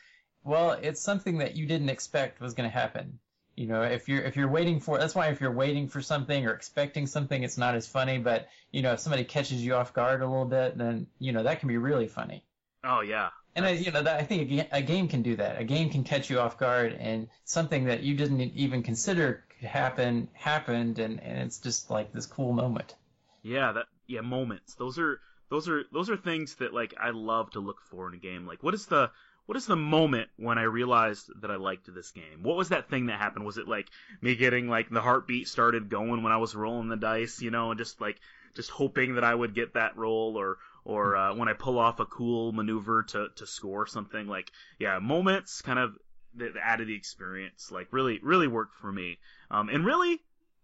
Well, 0.46 0.72
it's 0.72 1.01
something 1.01 1.39
that 1.39 1.55
you 1.55 1.65
didn't 1.65 1.89
expect 1.89 2.39
was 2.39 2.53
going 2.53 2.70
to 2.70 2.74
happen. 2.74 3.20
You 3.58 3.67
know, 3.67 3.81
if 3.81 4.08
you're 4.08 4.22
if 4.22 4.38
you're 4.38 4.48
waiting 4.48 4.79
for 4.79 4.98
that's 4.98 5.13
why 5.13 5.27
if 5.27 5.41
you're 5.41 5.51
waiting 5.51 5.89
for 5.89 6.01
something 6.01 6.48
or 6.48 6.53
expecting 6.53 7.05
something, 7.05 7.43
it's 7.43 7.58
not 7.58 7.75
as 7.75 7.86
funny. 7.86 8.17
But 8.17 8.48
you 8.72 8.81
know, 8.81 8.93
if 8.93 9.01
somebody 9.01 9.25
catches 9.25 9.63
you 9.63 9.75
off 9.75 9.93
guard 9.93 10.22
a 10.22 10.25
little 10.25 10.46
bit, 10.46 10.77
then 10.77 11.08
you 11.20 11.34
know 11.34 11.43
that 11.43 11.60
can 11.60 11.67
be 11.67 11.77
really 11.77 12.08
funny. 12.08 12.46
Oh 12.86 13.01
yeah. 13.01 13.29
And 13.53 13.65
I, 13.65 13.72
you 13.72 13.91
know, 13.91 14.01
that, 14.01 14.17
I 14.22 14.24
think 14.24 14.50
a, 14.50 14.77
a 14.77 14.81
game 14.81 15.10
can 15.10 15.22
do 15.22 15.36
that. 15.36 15.60
A 15.60 15.65
game 15.65 15.89
can 15.89 16.05
catch 16.05 16.29
you 16.29 16.39
off 16.39 16.58
guard, 16.58 16.93
and 16.93 17.27
something 17.43 17.84
that 17.86 18.01
you 18.01 18.15
didn't 18.15 18.39
even 18.39 18.81
consider 18.84 19.43
could 19.60 19.67
happen 19.67 20.29
happened, 20.31 20.98
and, 20.98 21.22
and 21.22 21.39
it's 21.39 21.60
just 21.60 21.91
like 21.91 22.13
this 22.13 22.25
cool 22.25 22.53
moment. 22.53 22.96
Yeah, 23.43 23.74
that 23.74 23.88
yeah 24.08 24.22
moments. 24.22 24.75
Those 24.75 24.98
are 24.98 25.20
those 25.51 25.67
are 25.67 25.84
those 25.91 26.10
are 26.10 26.17
things 26.17 26.55
that 26.55 26.74
like 26.74 26.96
I 27.00 27.10
love 27.10 27.51
to 27.51 27.60
look 27.60 27.81
for 27.91 28.08
in 28.08 28.15
a 28.15 28.17
game. 28.17 28.48
Like, 28.48 28.63
what 28.63 28.74
is 28.74 28.86
the 28.88 29.12
what 29.46 29.58
is 29.58 29.65
the 29.65 29.75
moment 29.75 30.29
when 30.38 30.58
I 30.58 30.63
realized 30.63 31.29
that 31.41 31.51
I 31.51 31.58
liked 31.58 31.93
this 31.93 32.12
game? 32.12 32.41
What 32.41 32.55
was 32.55 32.70
that 32.70 32.89
thing 32.89 33.08
that 33.08 33.20
happened? 33.20 33.46
Was 33.46 33.58
it 33.58 33.67
like 33.67 33.89
me 34.22 34.38
getting 34.38 34.70
like 34.70 34.89
the 34.89 35.01
heartbeat 35.01 35.50
started 35.50 35.89
going 35.89 36.24
when 36.24 36.31
I 36.31 36.38
was 36.38 36.55
rolling 36.55 36.88
the 36.88 36.96
dice, 36.96 37.41
you 37.41 37.51
know, 37.51 37.70
and 37.70 37.77
just 37.77 38.00
like 38.00 38.22
just 38.55 38.70
hoping 38.70 39.15
that 39.15 39.25
I 39.25 39.36
would 39.36 39.53
get 39.53 39.74
that 39.74 39.98
roll, 39.98 40.38
or 40.38 40.58
or 40.86 41.17
uh, 41.17 41.36
when 41.36 41.50
I 41.50 41.53
pull 41.53 41.77
off 41.77 42.00
a 42.00 42.05
cool 42.05 42.53
maneuver 42.53 43.03
to 43.10 43.27
to 43.36 43.46
score 43.46 43.86
something? 43.86 44.27
Like, 44.27 44.50
yeah, 44.79 45.00
moments 45.00 45.62
kind 45.62 45.79
of 45.79 45.98
that 46.36 46.53
added 46.55 46.88
the 46.88 46.96
experience. 46.96 47.72
Like, 47.72 47.91
really 47.91 48.20
really 48.24 48.48
worked 48.48 48.75
for 48.75 48.91
me. 48.91 49.20
Um, 49.50 49.67
and 49.67 49.86
really, 49.86 50.22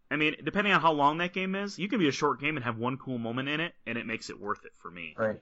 I 0.09 0.15
mean, 0.15 0.35
depending 0.43 0.73
on 0.73 0.81
how 0.81 0.93
long 0.93 1.17
that 1.17 1.33
game 1.33 1.55
is, 1.55 1.77
you 1.77 1.89
can 1.89 1.99
be 1.99 2.07
a 2.07 2.11
short 2.11 2.39
game 2.39 2.55
and 2.55 2.63
have 2.63 2.77
one 2.77 2.97
cool 2.97 3.17
moment 3.17 3.49
in 3.49 3.59
it, 3.59 3.73
and 3.85 3.97
it 3.97 4.05
makes 4.05 4.29
it 4.29 4.39
worth 4.39 4.65
it 4.65 4.71
for 4.77 4.89
me. 4.89 5.15
Right. 5.17 5.39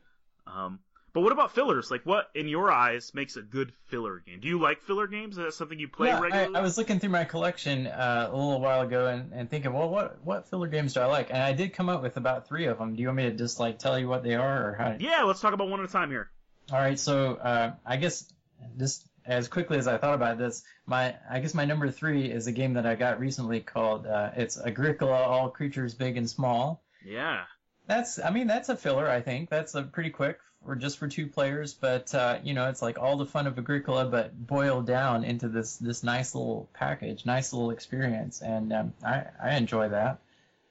Um, 0.47 0.79
but 1.13 1.21
what 1.21 1.31
about 1.31 1.53
fillers? 1.55 1.89
Like, 1.89 2.05
what 2.05 2.29
in 2.35 2.49
your 2.49 2.69
eyes 2.69 3.13
makes 3.13 3.37
a 3.37 3.41
good 3.41 3.71
filler 3.87 4.21
game? 4.25 4.41
Do 4.41 4.49
you 4.49 4.59
like 4.59 4.81
filler 4.81 5.07
games? 5.07 5.37
Is 5.37 5.45
that 5.45 5.53
something 5.53 5.79
you 5.79 5.87
play 5.87 6.09
yeah, 6.09 6.19
regularly? 6.19 6.55
I, 6.55 6.59
I 6.59 6.61
was 6.61 6.77
looking 6.77 6.99
through 6.99 7.11
my 7.11 7.23
collection 7.23 7.87
uh, 7.87 8.27
a 8.29 8.35
little 8.35 8.59
while 8.59 8.81
ago 8.81 9.07
and, 9.07 9.31
and 9.31 9.49
thinking, 9.49 9.71
well, 9.71 9.89
what 9.89 10.19
what 10.25 10.49
filler 10.49 10.67
games 10.67 10.93
do 10.93 10.99
I 10.99 11.05
like? 11.05 11.29
And 11.29 11.41
I 11.41 11.53
did 11.53 11.73
come 11.73 11.87
up 11.87 12.01
with 12.03 12.17
about 12.17 12.49
three 12.49 12.65
of 12.65 12.79
them. 12.79 12.95
Do 12.95 13.01
you 13.01 13.07
want 13.07 13.17
me 13.17 13.23
to 13.23 13.31
just 13.31 13.61
like 13.61 13.79
tell 13.79 13.97
you 13.97 14.09
what 14.09 14.23
they 14.23 14.35
are, 14.35 14.69
or 14.69 14.73
how? 14.73 14.97
Yeah, 14.99 15.23
let's 15.23 15.39
talk 15.39 15.53
about 15.53 15.69
one 15.69 15.79
at 15.79 15.87
a 15.87 15.91
time 15.91 16.09
here. 16.09 16.29
All 16.69 16.79
right, 16.79 16.99
so 16.99 17.35
uh, 17.35 17.73
I 17.85 17.95
guess 17.95 18.29
just 18.77 19.07
as 19.25 19.47
quickly 19.47 19.77
as 19.77 19.87
I 19.87 19.97
thought 19.97 20.13
about 20.13 20.37
this, 20.37 20.63
my 20.85 21.15
I 21.29 21.39
guess 21.39 21.53
my 21.53 21.65
number 21.65 21.89
three 21.89 22.31
is 22.31 22.47
a 22.47 22.51
game 22.51 22.73
that 22.73 22.85
I 22.85 22.95
got 22.95 23.19
recently 23.19 23.59
called 23.59 24.05
uh, 24.05 24.31
it's 24.35 24.57
Agricola: 24.57 25.21
All 25.23 25.49
Creatures 25.49 25.93
Big 25.93 26.17
and 26.17 26.29
Small. 26.29 26.81
Yeah. 27.03 27.43
That's 27.87 28.19
I 28.19 28.31
mean 28.31 28.47
that's 28.47 28.69
a 28.69 28.75
filler 28.75 29.07
I 29.07 29.21
think 29.21 29.49
that's 29.49 29.75
a 29.75 29.83
pretty 29.83 30.09
quick 30.09 30.39
or 30.67 30.75
just 30.75 30.97
for 30.97 31.07
two 31.07 31.27
players, 31.27 31.73
but 31.73 32.13
uh, 32.13 32.39
you 32.43 32.53
know 32.53 32.67
it's 32.69 32.81
like 32.81 32.97
all 32.97 33.17
the 33.17 33.25
fun 33.25 33.47
of 33.47 33.57
Agricola, 33.57 34.05
but 34.05 34.35
boiled 34.47 34.87
down 34.87 35.23
into 35.23 35.47
this 35.47 35.77
this 35.77 36.03
nice 36.03 36.35
little 36.35 36.69
package, 36.73 37.25
nice 37.25 37.53
little 37.53 37.71
experience, 37.71 38.41
and 38.41 38.73
um, 38.73 38.93
I 39.03 39.25
I 39.41 39.55
enjoy 39.55 39.89
that. 39.89 40.19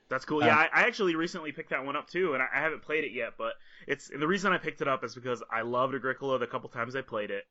That's 0.08 0.24
cool. 0.24 0.44
Yeah, 0.44 0.56
I, 0.56 0.68
I 0.72 0.82
actually 0.82 1.16
recently 1.16 1.52
picked 1.52 1.70
that 1.70 1.84
one 1.84 1.96
up 1.96 2.08
too, 2.08 2.34
and 2.34 2.42
I, 2.42 2.46
I 2.54 2.60
haven't 2.60 2.82
played 2.82 3.04
it 3.04 3.12
yet. 3.12 3.34
But 3.38 3.54
it's 3.86 4.10
and 4.10 4.20
the 4.20 4.26
reason 4.26 4.52
I 4.52 4.58
picked 4.58 4.80
it 4.80 4.88
up 4.88 5.04
is 5.04 5.14
because 5.14 5.42
I 5.50 5.62
loved 5.62 5.94
Agricola 5.94 6.38
the 6.38 6.46
couple 6.46 6.68
times 6.68 6.94
I 6.96 7.02
played 7.02 7.30
it, 7.30 7.44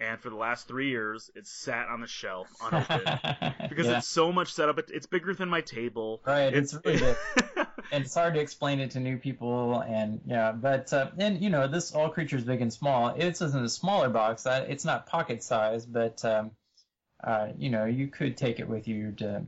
and 0.00 0.20
for 0.20 0.30
the 0.30 0.36
last 0.36 0.68
three 0.68 0.90
years, 0.90 1.30
it's 1.34 1.50
sat 1.50 1.88
on 1.88 2.00
the 2.00 2.06
shelf 2.06 2.48
unopened 2.60 3.20
because 3.68 3.86
Yeah. 3.86 3.98
it's 3.98 4.06
so 4.06 4.32
much 4.32 4.52
setup. 4.52 4.78
It, 4.78 4.90
it's 4.92 5.06
bigger 5.06 5.34
than 5.34 5.48
my 5.48 5.60
table. 5.60 6.22
Right, 6.26 6.52
it's 6.54 6.74
really 6.84 6.98
big. 6.98 7.16
and 7.92 8.04
it's 8.04 8.14
hard 8.14 8.34
to 8.34 8.40
explain 8.40 8.80
it 8.80 8.90
to 8.92 9.00
new 9.00 9.16
people 9.16 9.80
and 9.80 10.20
yeah 10.26 10.50
but 10.52 10.92
uh, 10.92 11.10
and 11.18 11.40
you 11.40 11.50
know 11.50 11.68
this 11.68 11.92
all 11.92 12.08
creatures 12.08 12.42
big 12.42 12.60
and 12.60 12.72
small 12.72 13.14
it's 13.16 13.40
in 13.40 13.54
a 13.56 13.68
smaller 13.68 14.08
box 14.08 14.44
uh, 14.44 14.64
it's 14.68 14.84
not 14.84 15.06
pocket 15.06 15.40
size 15.42 15.86
but 15.86 16.24
um, 16.24 16.50
uh, 17.22 17.48
you 17.56 17.70
know 17.70 17.84
you 17.84 18.08
could 18.08 18.36
take 18.36 18.58
it 18.58 18.68
with 18.68 18.88
you 18.88 19.12
to 19.12 19.46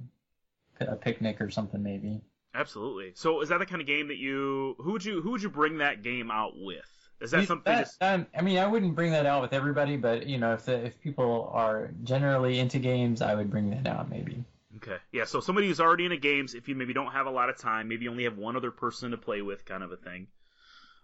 a 0.80 0.94
picnic 0.94 1.40
or 1.40 1.50
something 1.50 1.82
maybe 1.82 2.20
Absolutely. 2.54 3.12
So 3.14 3.40
is 3.42 3.50
that 3.50 3.58
the 3.58 3.66
kind 3.66 3.80
of 3.80 3.86
game 3.86 4.08
that 4.08 4.16
you 4.16 4.74
who 4.78 4.92
would 4.92 5.04
you 5.04 5.20
who 5.20 5.32
would 5.32 5.42
you 5.42 5.50
bring 5.50 5.78
that 5.78 6.02
game 6.02 6.30
out 6.30 6.52
with? 6.56 6.84
Is 7.20 7.30
that 7.32 7.40
You- 7.40 7.46
something? 7.46 7.72
that- 7.72 7.84
just- 7.84 8.02
um, 8.02 8.26
I 8.36 8.42
mean 8.42 8.58
I 8.58 8.66
wouldn't 8.66 8.94
bring 8.94 9.12
that 9.12 9.26
out 9.26 9.42
with 9.42 9.52
everybody 9.52 9.96
but 9.96 10.26
you 10.26 10.38
know 10.38 10.52
if 10.54 10.64
the, 10.64 10.86
if 10.86 11.00
people 11.00 11.50
are 11.52 11.90
generally 12.04 12.58
into 12.58 12.78
games 12.78 13.22
I 13.22 13.34
would 13.34 13.50
bring 13.50 13.70
that 13.70 13.86
out 13.86 14.08
maybe 14.10 14.44
Okay. 14.76 14.98
Yeah, 15.10 15.24
so 15.24 15.40
somebody 15.40 15.66
who's 15.66 15.80
already 15.80 16.04
into 16.04 16.18
games, 16.18 16.54
if 16.54 16.68
you 16.68 16.76
maybe 16.76 16.92
don't 16.92 17.10
have 17.10 17.26
a 17.26 17.30
lot 17.30 17.48
of 17.48 17.56
time, 17.58 17.88
maybe 17.88 18.04
you 18.04 18.12
only 18.12 18.22
have 18.24 18.36
one 18.38 18.54
other 18.54 18.70
person 18.70 19.10
to 19.10 19.16
play 19.16 19.42
with, 19.42 19.64
kind 19.64 19.82
of 19.82 19.90
a 19.90 19.96
thing. 19.96 20.28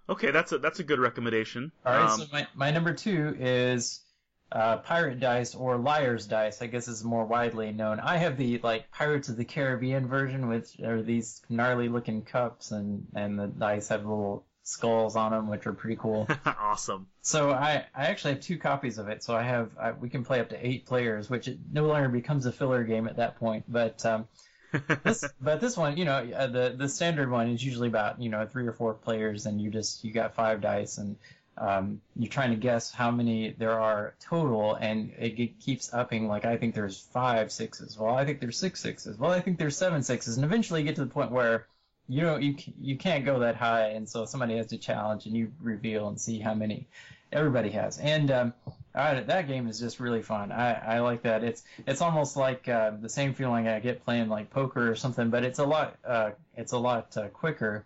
Okay, 0.09 0.31
that's 0.31 0.53
a 0.53 0.59
that's 0.59 0.79
a 0.79 0.85
good 0.85 1.01
recommendation. 1.01 1.73
All 1.85 1.93
right, 1.93 2.09
Um, 2.09 2.21
so 2.21 2.27
my, 2.33 2.47
my 2.55 2.71
number 2.71 2.93
two 2.93 3.35
is 3.41 4.01
uh, 4.53 4.77
Pirate 4.77 5.19
Dice 5.19 5.57
or 5.57 5.77
Liar's 5.77 6.27
Dice. 6.27 6.63
I 6.63 6.67
guess 6.69 6.87
is 6.87 7.03
more 7.03 7.25
widely 7.25 7.73
known. 7.73 7.99
I 7.99 8.19
have 8.19 8.37
the 8.37 8.59
like 8.63 8.93
Pirates 8.93 9.29
of 9.29 9.37
the 9.37 9.45
Caribbean 9.45 10.07
version, 10.07 10.47
which 10.47 10.79
are 10.79 11.03
these 11.03 11.43
gnarly 11.49 11.89
looking 11.89 12.23
cups, 12.23 12.71
and 12.71 13.09
and 13.17 13.37
the 13.37 13.49
dice 13.49 13.89
have 13.89 14.03
little 14.05 14.45
skulls 14.65 15.15
on 15.15 15.31
them, 15.31 15.49
which 15.49 15.67
are 15.67 15.73
pretty 15.73 15.97
cool. 15.97 16.27
awesome. 16.47 17.07
so 17.23 17.51
I 17.51 17.85
I 17.95 18.07
actually 18.07 18.35
have 18.35 18.43
two 18.43 18.59
copies 18.59 18.99
of 18.99 19.09
it. 19.09 19.23
So 19.23 19.37
I 19.37 19.43
have 19.43 19.71
I, 19.79 19.93
we 19.93 20.09
can 20.09 20.25
play 20.25 20.41
up 20.41 20.49
to 20.49 20.67
eight 20.67 20.87
players, 20.87 21.31
which 21.31 21.47
it 21.47 21.59
no 21.71 21.87
longer 21.87 22.09
becomes 22.09 22.47
a 22.47 22.53
filler 22.53 22.83
game 22.83 23.07
at 23.07 23.17
that 23.17 23.37
point, 23.37 23.65
but. 23.69 24.05
Um, 24.05 24.27
this, 25.05 25.25
but 25.41 25.61
this 25.61 25.77
one, 25.77 25.97
you 25.97 26.05
know, 26.05 26.17
uh, 26.35 26.49
the 26.49 26.75
the 26.77 26.89
standard 26.89 27.31
one 27.31 27.47
is 27.49 27.65
usually 27.65 27.87
about 27.87 28.21
you 28.21 28.29
know 28.29 28.45
three 28.45 28.67
or 28.67 28.73
four 28.73 28.93
players, 28.93 29.47
and 29.47 29.61
you 29.61 29.71
just 29.71 30.03
you 30.03 30.13
got 30.13 30.35
five 30.35 30.61
dice, 30.61 30.99
and 30.99 31.15
um, 31.57 32.01
you're 32.17 32.29
trying 32.29 32.51
to 32.51 32.57
guess 32.57 32.91
how 32.91 33.13
many 33.13 33.55
there 33.57 33.79
are 33.79 34.15
total, 34.21 34.75
and 34.75 35.13
it, 35.17 35.37
ge- 35.37 35.65
keeps 35.65 35.95
upping. 35.95 36.27
Like 36.27 36.45
I 36.45 36.57
think 36.57 36.75
there's 36.75 36.99
five 36.99 37.53
sixes. 37.53 37.97
Well, 37.97 38.17
I 38.17 38.25
think 38.25 38.41
there's 38.41 38.59
six 38.59 38.81
sixes. 38.81 39.17
Well, 39.17 39.31
I 39.31 39.41
think 39.41 39.59
there's 39.59 39.77
seven 39.77 40.03
sixes, 40.03 40.37
and 40.37 40.45
eventually 40.45 40.81
you 40.81 40.87
get 40.87 40.97
to 40.97 41.05
the 41.05 41.11
point 41.11 41.31
where 41.31 41.69
you 42.09 42.23
know 42.23 42.37
you 42.37 42.57
you 42.81 42.97
can't 42.97 43.25
go 43.25 43.41
that 43.41 43.57
high, 43.57 43.89
and 43.89 44.09
so 44.09 44.25
somebody 44.25 44.57
has 44.57 44.67
to 44.69 44.79
challenge, 44.79 45.27
and 45.27 45.37
you 45.37 45.53
reveal 45.63 46.09
and 46.09 46.21
see 46.21 46.39
how 46.39 46.55
many 46.55 46.87
everybody 47.33 47.71
has. 47.71 47.99
And 47.99 48.31
um, 48.31 48.55
I, 48.95 49.21
that 49.21 49.49
game 49.49 49.67
is 49.69 49.81
just 49.81 50.01
really 50.01 50.23
fun. 50.23 50.53
I, 50.53 50.97
I 50.97 51.01
like 51.01 51.23
that. 51.23 51.43
It's 51.43 51.65
it's 51.87 52.01
almost 52.01 52.37
like 52.37 52.69
uh, 52.69 52.93
the 53.01 53.09
same 53.09 53.35
feeling 53.35 53.69
I 53.69 53.81
get 53.81 54.05
playing 54.05 54.29
like 54.29 54.51
poker 54.51 54.91
or 54.91 54.95
something, 54.95 55.31
but 55.31 55.45
it's 55.45 55.59
a 55.59 55.65
lot 55.65 55.97
uh, 56.05 56.31
it's 56.57 56.73
a 56.73 56.79
lot 56.79 57.17
uh, 57.17 57.29
quicker. 57.29 57.85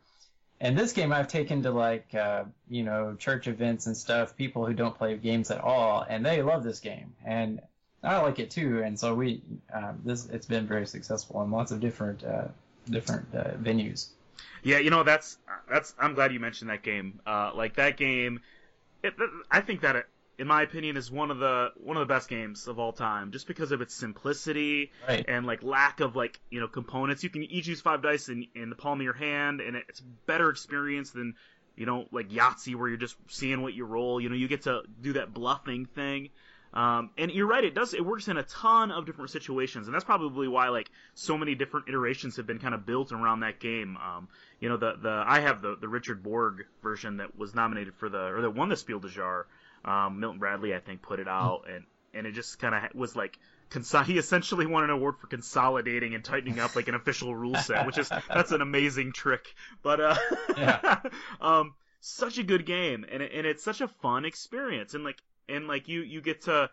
And 0.60 0.76
this 0.76 0.92
game 0.92 1.12
I've 1.12 1.28
taken 1.28 1.62
to 1.62 1.70
like 1.70 2.14
uh, 2.14 2.44
you 2.68 2.82
know 2.82 3.14
church 3.18 3.46
events 3.46 3.86
and 3.86 3.96
stuff, 3.96 4.36
people 4.36 4.66
who 4.66 4.74
don't 4.74 4.96
play 4.96 5.16
games 5.16 5.50
at 5.50 5.60
all, 5.60 6.04
and 6.08 6.24
they 6.26 6.42
love 6.42 6.64
this 6.64 6.80
game, 6.80 7.14
and 7.24 7.60
I 8.02 8.18
like 8.18 8.38
it 8.38 8.50
too. 8.50 8.82
And 8.82 8.98
so 8.98 9.14
we 9.14 9.42
um, 9.72 10.00
this 10.04 10.26
it's 10.26 10.46
been 10.46 10.66
very 10.66 10.86
successful 10.86 11.42
in 11.42 11.50
lots 11.50 11.72
of 11.72 11.80
different 11.80 12.24
uh, 12.24 12.48
different 12.88 13.34
uh, 13.34 13.52
venues. 13.56 14.08
Yeah, 14.62 14.78
you 14.78 14.90
know 14.90 15.02
that's 15.04 15.38
that's. 15.70 15.94
I'm 15.98 16.14
glad 16.14 16.32
you 16.32 16.40
mentioned 16.40 16.70
that 16.70 16.82
game. 16.82 17.20
Uh, 17.26 17.52
like 17.54 17.76
that 17.76 17.96
game, 17.96 18.40
it, 19.02 19.14
I 19.50 19.60
think 19.60 19.82
that 19.82 19.96
it, 19.96 20.06
in 20.38 20.46
my 20.46 20.62
opinion, 20.62 20.96
is 20.96 21.10
one 21.10 21.30
of 21.30 21.38
the 21.38 21.72
one 21.76 21.96
of 21.96 22.00
the 22.06 22.12
best 22.12 22.28
games 22.28 22.66
of 22.66 22.78
all 22.78 22.92
time, 22.92 23.30
just 23.30 23.46
because 23.46 23.70
of 23.72 23.80
its 23.80 23.94
simplicity 23.94 24.90
Right. 25.08 25.24
and 25.28 25.46
like 25.46 25.62
lack 25.62 26.00
of 26.00 26.16
like 26.16 26.40
you 26.50 26.60
know 26.60 26.68
components. 26.68 27.22
You 27.22 27.30
can 27.30 27.44
each 27.44 27.68
use 27.68 27.80
five 27.80 28.02
dice 28.02 28.28
in 28.28 28.46
in 28.54 28.70
the 28.70 28.76
palm 28.76 29.00
of 29.00 29.04
your 29.04 29.14
hand, 29.14 29.60
and 29.60 29.76
it's 29.76 30.00
a 30.00 30.04
better 30.26 30.50
experience 30.50 31.10
than 31.10 31.34
you 31.76 31.86
know 31.86 32.06
like 32.10 32.28
Yahtzee 32.30 32.74
where 32.74 32.88
you're 32.88 32.96
just 32.98 33.16
seeing 33.28 33.62
what 33.62 33.74
you 33.74 33.84
roll. 33.84 34.20
You 34.20 34.28
know, 34.28 34.34
you 34.36 34.48
get 34.48 34.62
to 34.62 34.82
do 35.00 35.14
that 35.14 35.32
bluffing 35.32 35.86
thing. 35.86 36.30
Um, 36.74 37.10
and 37.16 37.30
you're 37.30 37.46
right, 37.46 37.64
it 37.64 37.74
does. 37.74 37.94
It 37.94 38.04
works 38.04 38.28
in 38.28 38.36
a 38.36 38.42
ton 38.42 38.90
of 38.90 39.06
different 39.06 39.30
situations, 39.30 39.86
and 39.86 39.94
that's 39.94 40.04
probably 40.04 40.48
why 40.48 40.68
like 40.68 40.90
so 41.14 41.38
many 41.38 41.54
different 41.54 41.88
iterations 41.88 42.36
have 42.36 42.46
been 42.46 42.58
kind 42.58 42.74
of 42.74 42.84
built 42.84 43.10
around 43.12 43.40
that 43.40 43.58
game. 43.58 43.96
Um, 43.96 44.28
you 44.60 44.68
know, 44.68 44.76
the 44.76 44.94
the 45.00 45.24
I 45.26 45.40
have 45.40 45.62
the 45.62 45.76
the 45.76 45.88
Richard 45.88 46.22
Borg 46.22 46.66
version 46.82 47.18
that 47.18 47.36
was 47.38 47.54
nominated 47.54 47.94
for 47.94 48.08
the 48.08 48.18
or 48.18 48.42
that 48.42 48.50
won 48.50 48.68
the 48.68 48.76
Spiel 48.76 49.00
des 49.00 49.08
Jahres. 49.08 49.44
Um, 49.84 50.20
Milton 50.20 50.38
Bradley, 50.38 50.74
I 50.74 50.80
think, 50.80 51.02
put 51.02 51.20
it 51.20 51.28
out, 51.28 51.64
and 51.72 51.84
and 52.12 52.26
it 52.26 52.32
just 52.32 52.58
kind 52.58 52.74
of 52.74 52.94
was 52.94 53.16
like. 53.16 53.38
He 54.06 54.16
essentially 54.16 54.64
won 54.64 54.84
an 54.84 54.88
award 54.88 55.18
for 55.18 55.26
consolidating 55.26 56.14
and 56.14 56.24
tightening 56.24 56.58
up 56.58 56.74
like 56.74 56.88
an 56.88 56.94
official 56.94 57.36
rule 57.36 57.54
set, 57.54 57.84
which 57.84 57.98
is 57.98 58.08
that's 58.26 58.50
an 58.50 58.62
amazing 58.62 59.12
trick. 59.12 59.54
But 59.82 60.00
uh, 60.00 60.16
Yeah. 60.56 61.00
um, 61.42 61.74
such 62.00 62.38
a 62.38 62.42
good 62.42 62.64
game, 62.64 63.04
and 63.10 63.22
it, 63.22 63.32
and 63.34 63.46
it's 63.46 63.62
such 63.62 63.82
a 63.82 63.88
fun 63.88 64.24
experience, 64.24 64.94
and 64.94 65.04
like 65.04 65.18
and 65.48 65.66
like 65.66 65.88
you 65.88 66.02
you 66.02 66.20
get 66.20 66.42
to 66.42 66.70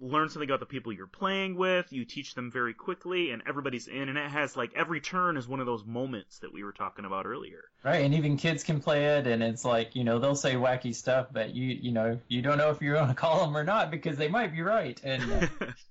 learn 0.00 0.28
something 0.28 0.48
about 0.48 0.60
the 0.60 0.66
people 0.66 0.92
you're 0.92 1.06
playing 1.06 1.56
with. 1.56 1.92
You 1.92 2.04
teach 2.04 2.34
them 2.34 2.50
very 2.50 2.74
quickly, 2.74 3.30
and 3.30 3.42
everybody's 3.46 3.88
in, 3.88 4.08
and 4.08 4.18
it 4.18 4.30
has 4.30 4.56
like 4.56 4.72
every 4.74 5.00
turn 5.00 5.36
is 5.36 5.48
one 5.48 5.60
of 5.60 5.66
those 5.66 5.84
moments 5.84 6.38
that 6.40 6.52
we 6.52 6.62
were 6.62 6.72
talking 6.72 7.04
about 7.04 7.26
earlier. 7.26 7.64
Right, 7.84 8.04
and 8.04 8.14
even 8.14 8.36
kids 8.36 8.62
can 8.64 8.80
play 8.80 9.18
it, 9.18 9.26
and 9.26 9.42
it's 9.42 9.64
like 9.64 9.96
you 9.96 10.04
know 10.04 10.18
they'll 10.18 10.34
say 10.34 10.54
wacky 10.54 10.94
stuff, 10.94 11.28
but 11.32 11.54
you 11.54 11.66
you 11.66 11.92
know 11.92 12.18
you 12.28 12.42
don't 12.42 12.58
know 12.58 12.70
if 12.70 12.80
you're 12.80 12.94
going 12.94 13.08
to 13.14 13.14
call 13.14 13.44
them 13.44 13.56
or 13.56 13.64
not 13.64 13.90
because 13.90 14.16
they 14.16 14.28
might 14.28 14.52
be 14.52 14.62
right. 14.62 15.00
And 15.02 15.32
uh, 15.32 15.46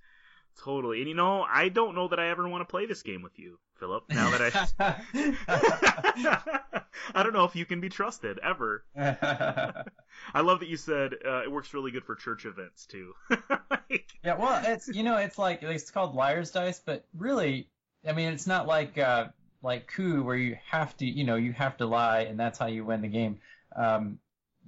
totally, 0.64 1.00
and 1.00 1.10
you 1.10 1.16
know 1.16 1.44
I 1.44 1.70
don't 1.70 1.96
know 1.96 2.08
that 2.08 2.20
I 2.20 2.30
ever 2.30 2.48
want 2.48 2.62
to 2.62 2.72
play 2.72 2.86
this 2.86 3.04
game 3.04 3.22
with 3.22 3.38
you, 3.38 3.60
Philip. 3.80 4.04
Now 4.10 4.30
that 4.32 4.42
I. 4.80 6.56
I 7.14 7.24
don't 7.24 7.34
know 7.34 7.46
if 7.46 7.56
you 7.56 7.66
can 7.66 7.80
be 7.80 7.90
trusted 7.90 8.40
ever. 8.44 8.84
I 8.98 10.42
love 10.42 10.60
that 10.60 10.68
you 10.68 10.78
said 10.78 11.16
uh, 11.26 11.44
it 11.44 11.52
works 11.52 11.74
really 11.74 11.92
good 11.92 12.04
for 12.04 12.16
church 12.16 12.46
events 12.46 12.86
too. 12.86 13.14
Like, 13.30 14.10
yeah, 14.24 14.38
well, 14.38 14.62
it's 14.66 14.88
you 14.88 15.04
know 15.04 15.18
it's 15.18 15.38
like 15.38 15.64
it's 15.64 15.92
called 15.92 16.16
liar's 16.16 16.52
dice, 16.52 16.82
but 16.84 17.06
really, 17.16 17.70
I 18.08 18.14
mean 18.14 18.34
it's 18.34 18.48
not 18.48 18.68
like 18.68 18.98
uh, 18.98 19.28
like 19.62 19.88
coup 19.88 20.24
where 20.24 20.36
you 20.36 20.58
have 20.70 20.96
to 20.98 21.06
you 21.06 21.24
know 21.24 21.36
you 21.36 21.54
have 21.54 21.78
to 21.78 21.86
lie 21.86 22.22
and 22.22 22.40
that's 22.40 22.60
how 22.60 22.68
you 22.68 22.84
win 22.84 23.02
the 23.02 23.08
game. 23.08 23.40
Um, 23.76 24.20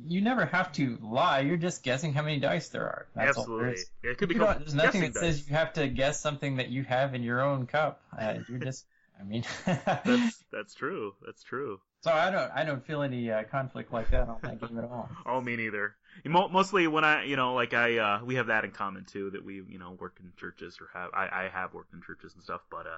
you 0.05 0.21
never 0.21 0.45
have 0.45 0.71
to 0.73 0.97
lie. 1.01 1.41
You're 1.41 1.57
just 1.57 1.83
guessing 1.83 2.13
how 2.13 2.21
many 2.21 2.39
dice 2.39 2.69
there 2.69 2.83
are. 2.83 3.07
That's 3.15 3.37
all 3.37 3.45
there 3.57 3.69
absolutely, 3.69 3.83
it 4.03 4.17
could 4.17 4.29
be 4.29 4.35
You 4.35 4.39
know, 4.39 4.45
called 4.45 4.61
there's 4.61 4.73
nothing 4.73 5.01
that 5.01 5.13
dice. 5.13 5.21
says 5.21 5.49
you 5.49 5.55
have 5.55 5.73
to 5.73 5.87
guess 5.87 6.21
something 6.21 6.57
that 6.57 6.69
you 6.69 6.83
have 6.83 7.15
in 7.15 7.23
your 7.23 7.41
own 7.41 7.67
cup. 7.67 8.01
Uh, 8.17 8.35
you're 8.47 8.59
just, 8.59 8.85
I 9.19 9.23
mean, 9.23 9.43
That's 9.65 10.43
that's 10.51 10.73
true. 10.73 11.13
That's 11.25 11.43
true. 11.43 11.79
So 12.01 12.11
I 12.11 12.31
don't 12.31 12.51
I 12.55 12.63
don't 12.63 12.85
feel 12.85 13.01
any 13.01 13.29
uh, 13.29 13.43
conflict 13.43 13.91
like 13.91 14.09
that 14.11 14.29
on 14.29 14.37
that 14.43 14.61
game 14.61 14.77
at 14.77 14.85
all. 14.85 15.09
Oh, 15.25 15.41
me 15.41 15.55
neither. 15.57 15.95
Mostly 16.25 16.87
when 16.87 17.03
I, 17.03 17.25
you 17.25 17.35
know, 17.35 17.53
like 17.53 17.73
I, 17.73 17.97
uh, 17.97 18.21
we 18.23 18.35
have 18.35 18.47
that 18.47 18.65
in 18.65 18.71
common 18.71 19.05
too, 19.05 19.29
that 19.31 19.43
we, 19.43 19.55
you 19.67 19.77
know, 19.79 19.91
work 19.99 20.17
in 20.19 20.31
churches 20.37 20.79
or 20.81 20.87
have, 20.97 21.11
I, 21.13 21.45
I 21.45 21.49
have 21.53 21.73
worked 21.73 21.93
in 21.93 22.01
churches 22.01 22.33
and 22.33 22.43
stuff, 22.43 22.61
but, 22.71 22.87
uh, 22.87 22.97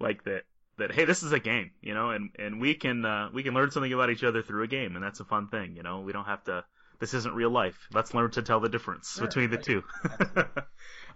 like 0.00 0.24
that, 0.24 0.44
that, 0.78 0.92
hey, 0.92 1.04
this 1.04 1.22
is 1.22 1.32
a 1.32 1.40
game, 1.40 1.72
you 1.82 1.94
know, 1.94 2.10
and, 2.10 2.30
and 2.38 2.60
we 2.60 2.74
can, 2.74 3.04
uh, 3.04 3.28
we 3.34 3.42
can 3.42 3.54
learn 3.54 3.70
something 3.70 3.92
about 3.92 4.10
each 4.10 4.24
other 4.24 4.42
through 4.42 4.62
a 4.62 4.66
game, 4.68 4.94
and 4.94 5.04
that's 5.04 5.20
a 5.20 5.24
fun 5.24 5.48
thing, 5.48 5.76
you 5.76 5.82
know, 5.82 6.00
we 6.00 6.12
don't 6.12 6.24
have 6.26 6.44
to, 6.44 6.64
this 7.00 7.12
isn't 7.14 7.34
real 7.34 7.50
life. 7.50 7.88
Let's 7.92 8.14
learn 8.14 8.30
to 8.32 8.42
tell 8.42 8.60
the 8.60 8.68
difference 8.68 9.14
Sure, 9.16 9.26
between 9.26 9.50
the 9.50 9.56
right. 9.56 9.64
two. 9.64 9.82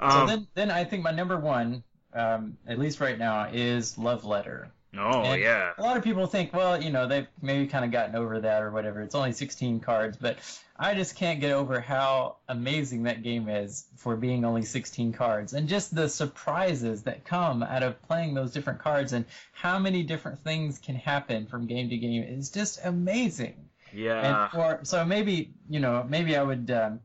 so 0.01 0.07
um, 0.07 0.27
then 0.27 0.47
then 0.55 0.71
I 0.71 0.85
think 0.85 1.03
my 1.03 1.13
number 1.13 1.39
one, 1.39 1.83
um, 2.15 2.57
at 2.67 2.79
least 2.79 3.01
right 3.01 3.19
now, 3.19 3.49
is 3.53 3.97
Love 3.99 4.25
Letter. 4.25 4.71
oh, 4.97 5.23
and- 5.23 5.41
yeah. 5.43 5.73
A 5.79 5.83
lot 5.83 5.97
of 5.97 6.05
people 6.05 6.27
think, 6.27 6.53
well, 6.53 6.83
you 6.83 6.91
know, 6.91 7.07
they've 7.07 7.27
maybe 7.41 7.67
kind 7.67 7.85
of 7.85 7.91
gotten 7.91 8.15
over 8.15 8.41
that 8.41 8.63
or 8.63 8.71
whatever. 8.71 9.01
It's 9.01 9.15
only 9.15 9.33
16 9.33 9.81
cards, 9.81 10.17
but 10.17 10.39
I 10.79 10.95
just 10.95 11.17
can't 11.17 11.41
get 11.41 11.53
over 11.53 11.81
how 11.81 12.37
amazing 12.49 13.05
that 13.05 13.23
game 13.23 13.49
is 13.49 13.87
for 13.97 14.17
being 14.17 14.45
only 14.45 14.63
16 14.63 15.13
cards 15.13 15.53
and 15.53 15.69
just 15.69 15.95
the 15.95 16.09
surprises 16.09 17.05
that 17.05 17.25
come 17.25 17.63
out 17.63 17.83
of 17.83 18.03
playing 18.03 18.35
those 18.35 18.53
different 18.53 18.81
cards 18.81 19.13
and 19.13 19.25
how 19.53 19.79
many 19.79 20.03
different 20.03 20.41
things 20.41 20.79
can 20.79 20.97
happen 20.97 21.47
from 21.47 21.67
game 21.67 21.89
to 21.89 21.97
game 21.97 22.25
is 22.25 22.51
just 22.51 22.81
amazing. 22.85 23.55
Yeah. 23.93 24.45
And 24.45 24.51
for 24.51 24.81
so 24.83 25.05
maybe 25.05 25.53
you 25.69 25.79
know 25.79 26.05
maybe 26.09 26.37
I 26.37 26.43
would 26.43 26.71
um, 26.71 27.01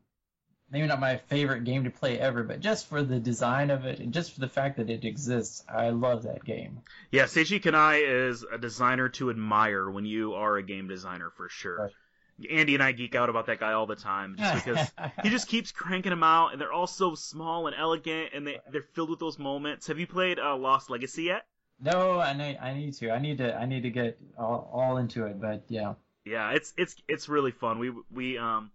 maybe 0.70 0.86
not 0.86 1.00
my 1.00 1.16
favorite 1.16 1.64
game 1.64 1.84
to 1.84 1.90
play 1.90 2.18
ever, 2.18 2.42
but 2.42 2.60
just 2.60 2.86
for 2.88 3.02
the 3.02 3.18
design 3.18 3.70
of 3.70 3.84
it 3.84 4.00
and 4.00 4.12
just 4.12 4.32
for 4.32 4.40
the 4.40 4.48
fact 4.48 4.76
that 4.76 4.90
it 4.90 5.04
exists, 5.04 5.64
I 5.68 5.90
love 5.90 6.24
that 6.24 6.44
game. 6.44 6.80
Yeah, 7.10 7.24
Seiji 7.24 7.62
Kanai 7.62 8.28
is 8.28 8.44
a 8.50 8.58
designer 8.58 9.08
to 9.10 9.30
admire 9.30 9.90
when 9.90 10.04
you 10.04 10.34
are 10.34 10.56
a 10.56 10.62
game 10.62 10.88
designer 10.88 11.30
for 11.36 11.48
sure. 11.48 11.90
Andy 12.50 12.74
and 12.74 12.82
I 12.82 12.92
geek 12.92 13.16
out 13.16 13.28
about 13.30 13.46
that 13.46 13.58
guy 13.58 13.72
all 13.72 13.86
the 13.86 13.96
time 13.96 14.36
just 14.38 14.64
because 14.64 14.90
he 15.22 15.30
just 15.30 15.48
keeps 15.48 15.72
cranking 15.72 16.10
them 16.10 16.22
out 16.22 16.52
and 16.52 16.60
they're 16.60 16.72
all 16.72 16.86
so 16.86 17.14
small 17.14 17.66
and 17.66 17.74
elegant 17.76 18.30
and 18.34 18.46
they, 18.46 18.58
they're 18.70 18.82
filled 18.82 19.10
with 19.10 19.18
those 19.18 19.38
moments. 19.38 19.88
Have 19.88 19.98
you 19.98 20.06
played 20.06 20.38
uh, 20.38 20.56
Lost 20.56 20.90
Legacy 20.90 21.24
yet? 21.24 21.44
no, 21.80 22.20
I 22.20 22.32
need 22.32 22.58
I 22.58 22.74
need 22.74 22.94
to 22.94 23.10
I 23.10 23.18
need 23.18 23.38
to 23.38 23.54
I 23.54 23.66
need 23.66 23.82
to 23.82 23.90
get 23.90 24.18
all, 24.36 24.68
all 24.72 24.96
into 24.96 25.26
it, 25.26 25.40
but 25.40 25.64
yeah. 25.68 25.94
Yeah, 26.24 26.50
it's 26.50 26.74
it's 26.76 26.96
it's 27.08 27.28
really 27.28 27.52
fun. 27.52 27.78
We 27.78 27.92
we 28.10 28.38
um 28.38 28.70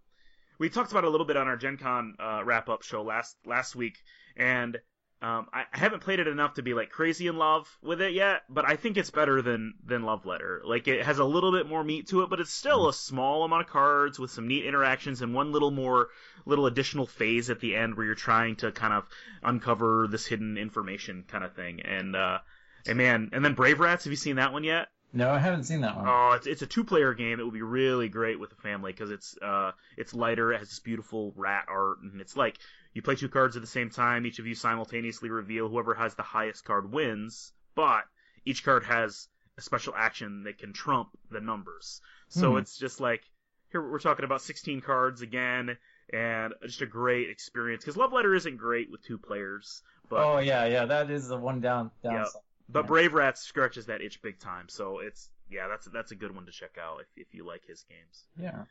we 0.63 0.69
talked 0.69 0.91
about 0.91 1.03
it 1.03 1.07
a 1.07 1.09
little 1.09 1.27
bit 1.27 1.35
on 1.35 1.49
our 1.49 1.57
Gen 1.57 1.75
Con 1.75 2.15
uh, 2.19 2.41
wrap 2.45 2.69
up 2.69 2.83
show 2.83 3.03
last 3.03 3.35
last 3.45 3.75
week, 3.75 3.97
and 4.37 4.77
um, 5.21 5.47
I, 5.51 5.65
I 5.73 5.77
haven't 5.77 6.03
played 6.03 6.21
it 6.21 6.27
enough 6.27 6.53
to 6.53 6.61
be 6.61 6.73
like 6.73 6.89
crazy 6.89 7.27
in 7.27 7.35
love 7.35 7.67
with 7.81 7.99
it 7.99 8.13
yet, 8.13 8.43
but 8.47 8.63
I 8.65 8.77
think 8.77 8.95
it's 8.95 9.09
better 9.09 9.41
than 9.41 9.73
than 9.85 10.03
Love 10.03 10.25
Letter. 10.25 10.61
Like 10.63 10.87
it 10.87 11.03
has 11.05 11.19
a 11.19 11.25
little 11.25 11.51
bit 11.51 11.67
more 11.67 11.83
meat 11.83 12.07
to 12.09 12.21
it, 12.21 12.29
but 12.29 12.39
it's 12.39 12.53
still 12.53 12.87
a 12.87 12.93
small 12.93 13.43
amount 13.43 13.63
of 13.63 13.67
cards 13.67 14.17
with 14.17 14.31
some 14.31 14.47
neat 14.47 14.65
interactions 14.65 15.21
and 15.21 15.33
one 15.33 15.51
little 15.51 15.71
more 15.71 16.07
little 16.45 16.65
additional 16.65 17.07
phase 17.07 17.49
at 17.49 17.59
the 17.59 17.75
end 17.75 17.97
where 17.97 18.05
you're 18.05 18.15
trying 18.15 18.55
to 18.55 18.71
kind 18.71 18.93
of 18.93 19.03
uncover 19.43 20.07
this 20.09 20.25
hidden 20.25 20.57
information 20.57 21.25
kind 21.27 21.43
of 21.43 21.53
thing. 21.57 21.81
And 21.81 22.15
uh, 22.15 22.39
and 22.87 22.97
man, 22.97 23.31
and 23.33 23.43
then 23.43 23.53
Brave 23.53 23.81
Rats. 23.81 24.05
Have 24.05 24.11
you 24.11 24.17
seen 24.17 24.37
that 24.37 24.53
one 24.53 24.63
yet? 24.63 24.87
No, 25.13 25.31
I 25.31 25.39
haven't 25.39 25.63
seen 25.63 25.81
that 25.81 25.95
one. 25.95 26.05
Oh, 26.07 26.31
it's 26.33 26.47
it's 26.47 26.61
a 26.61 26.67
two 26.67 26.83
player 26.83 27.13
game. 27.13 27.39
It 27.39 27.43
would 27.43 27.53
be 27.53 27.61
really 27.61 28.09
great 28.09 28.39
with 28.39 28.51
a 28.51 28.55
family 28.55 28.91
because 28.91 29.11
it's 29.11 29.37
uh 29.41 29.71
it's 29.97 30.13
lighter. 30.13 30.51
It 30.53 30.59
has 30.59 30.69
this 30.69 30.79
beautiful 30.79 31.33
rat 31.35 31.65
art, 31.69 31.99
and 32.01 32.19
it's 32.19 32.35
like 32.35 32.57
you 32.93 33.01
play 33.01 33.15
two 33.15 33.29
cards 33.29 33.55
at 33.55 33.61
the 33.61 33.67
same 33.67 33.89
time. 33.89 34.25
Each 34.25 34.39
of 34.39 34.47
you 34.47 34.55
simultaneously 34.55 35.29
reveal 35.29 35.69
whoever 35.69 35.93
has 35.93 36.15
the 36.15 36.23
highest 36.23 36.65
card 36.65 36.91
wins, 36.91 37.53
but 37.75 38.03
each 38.45 38.63
card 38.63 38.83
has 38.85 39.27
a 39.57 39.61
special 39.61 39.93
action 39.95 40.43
that 40.43 40.57
can 40.57 40.73
trump 40.73 41.09
the 41.31 41.41
numbers. 41.41 42.01
So 42.29 42.53
Hmm. 42.53 42.57
it's 42.57 42.77
just 42.77 42.99
like 42.99 43.21
here 43.71 43.81
we're 43.81 43.99
talking 43.99 44.25
about 44.25 44.41
16 44.41 44.81
cards 44.81 45.21
again, 45.21 45.77
and 46.11 46.53
just 46.63 46.81
a 46.81 46.85
great 46.87 47.29
experience. 47.29 47.83
Because 47.83 47.97
Love 47.97 48.13
Letter 48.13 48.33
isn't 48.35 48.57
great 48.57 48.89
with 48.91 49.03
two 49.03 49.17
players, 49.17 49.81
but 50.09 50.21
oh 50.21 50.39
yeah, 50.39 50.65
yeah, 50.65 50.85
that 50.85 51.09
is 51.11 51.27
the 51.27 51.37
one 51.37 51.59
down 51.61 51.91
downside. 52.03 52.41
But 52.69 52.81
Yeah. 52.81 52.87
Brave 52.87 53.13
Rats 53.13 53.41
scratches 53.41 53.85
that 53.87 54.01
itch 54.01 54.21
big 54.21 54.39
time, 54.39 54.69
so 54.69 54.99
it's 54.99 55.29
yeah, 55.49 55.67
that's 55.67 55.85
that's 55.87 56.11
a 56.11 56.15
good 56.15 56.33
one 56.33 56.45
to 56.45 56.51
check 56.51 56.77
out 56.81 57.01
if 57.01 57.07
if 57.27 57.33
you 57.33 57.45
like 57.45 57.65
his 57.65 57.83
games. 57.83 58.25
Yeah. 58.37 58.63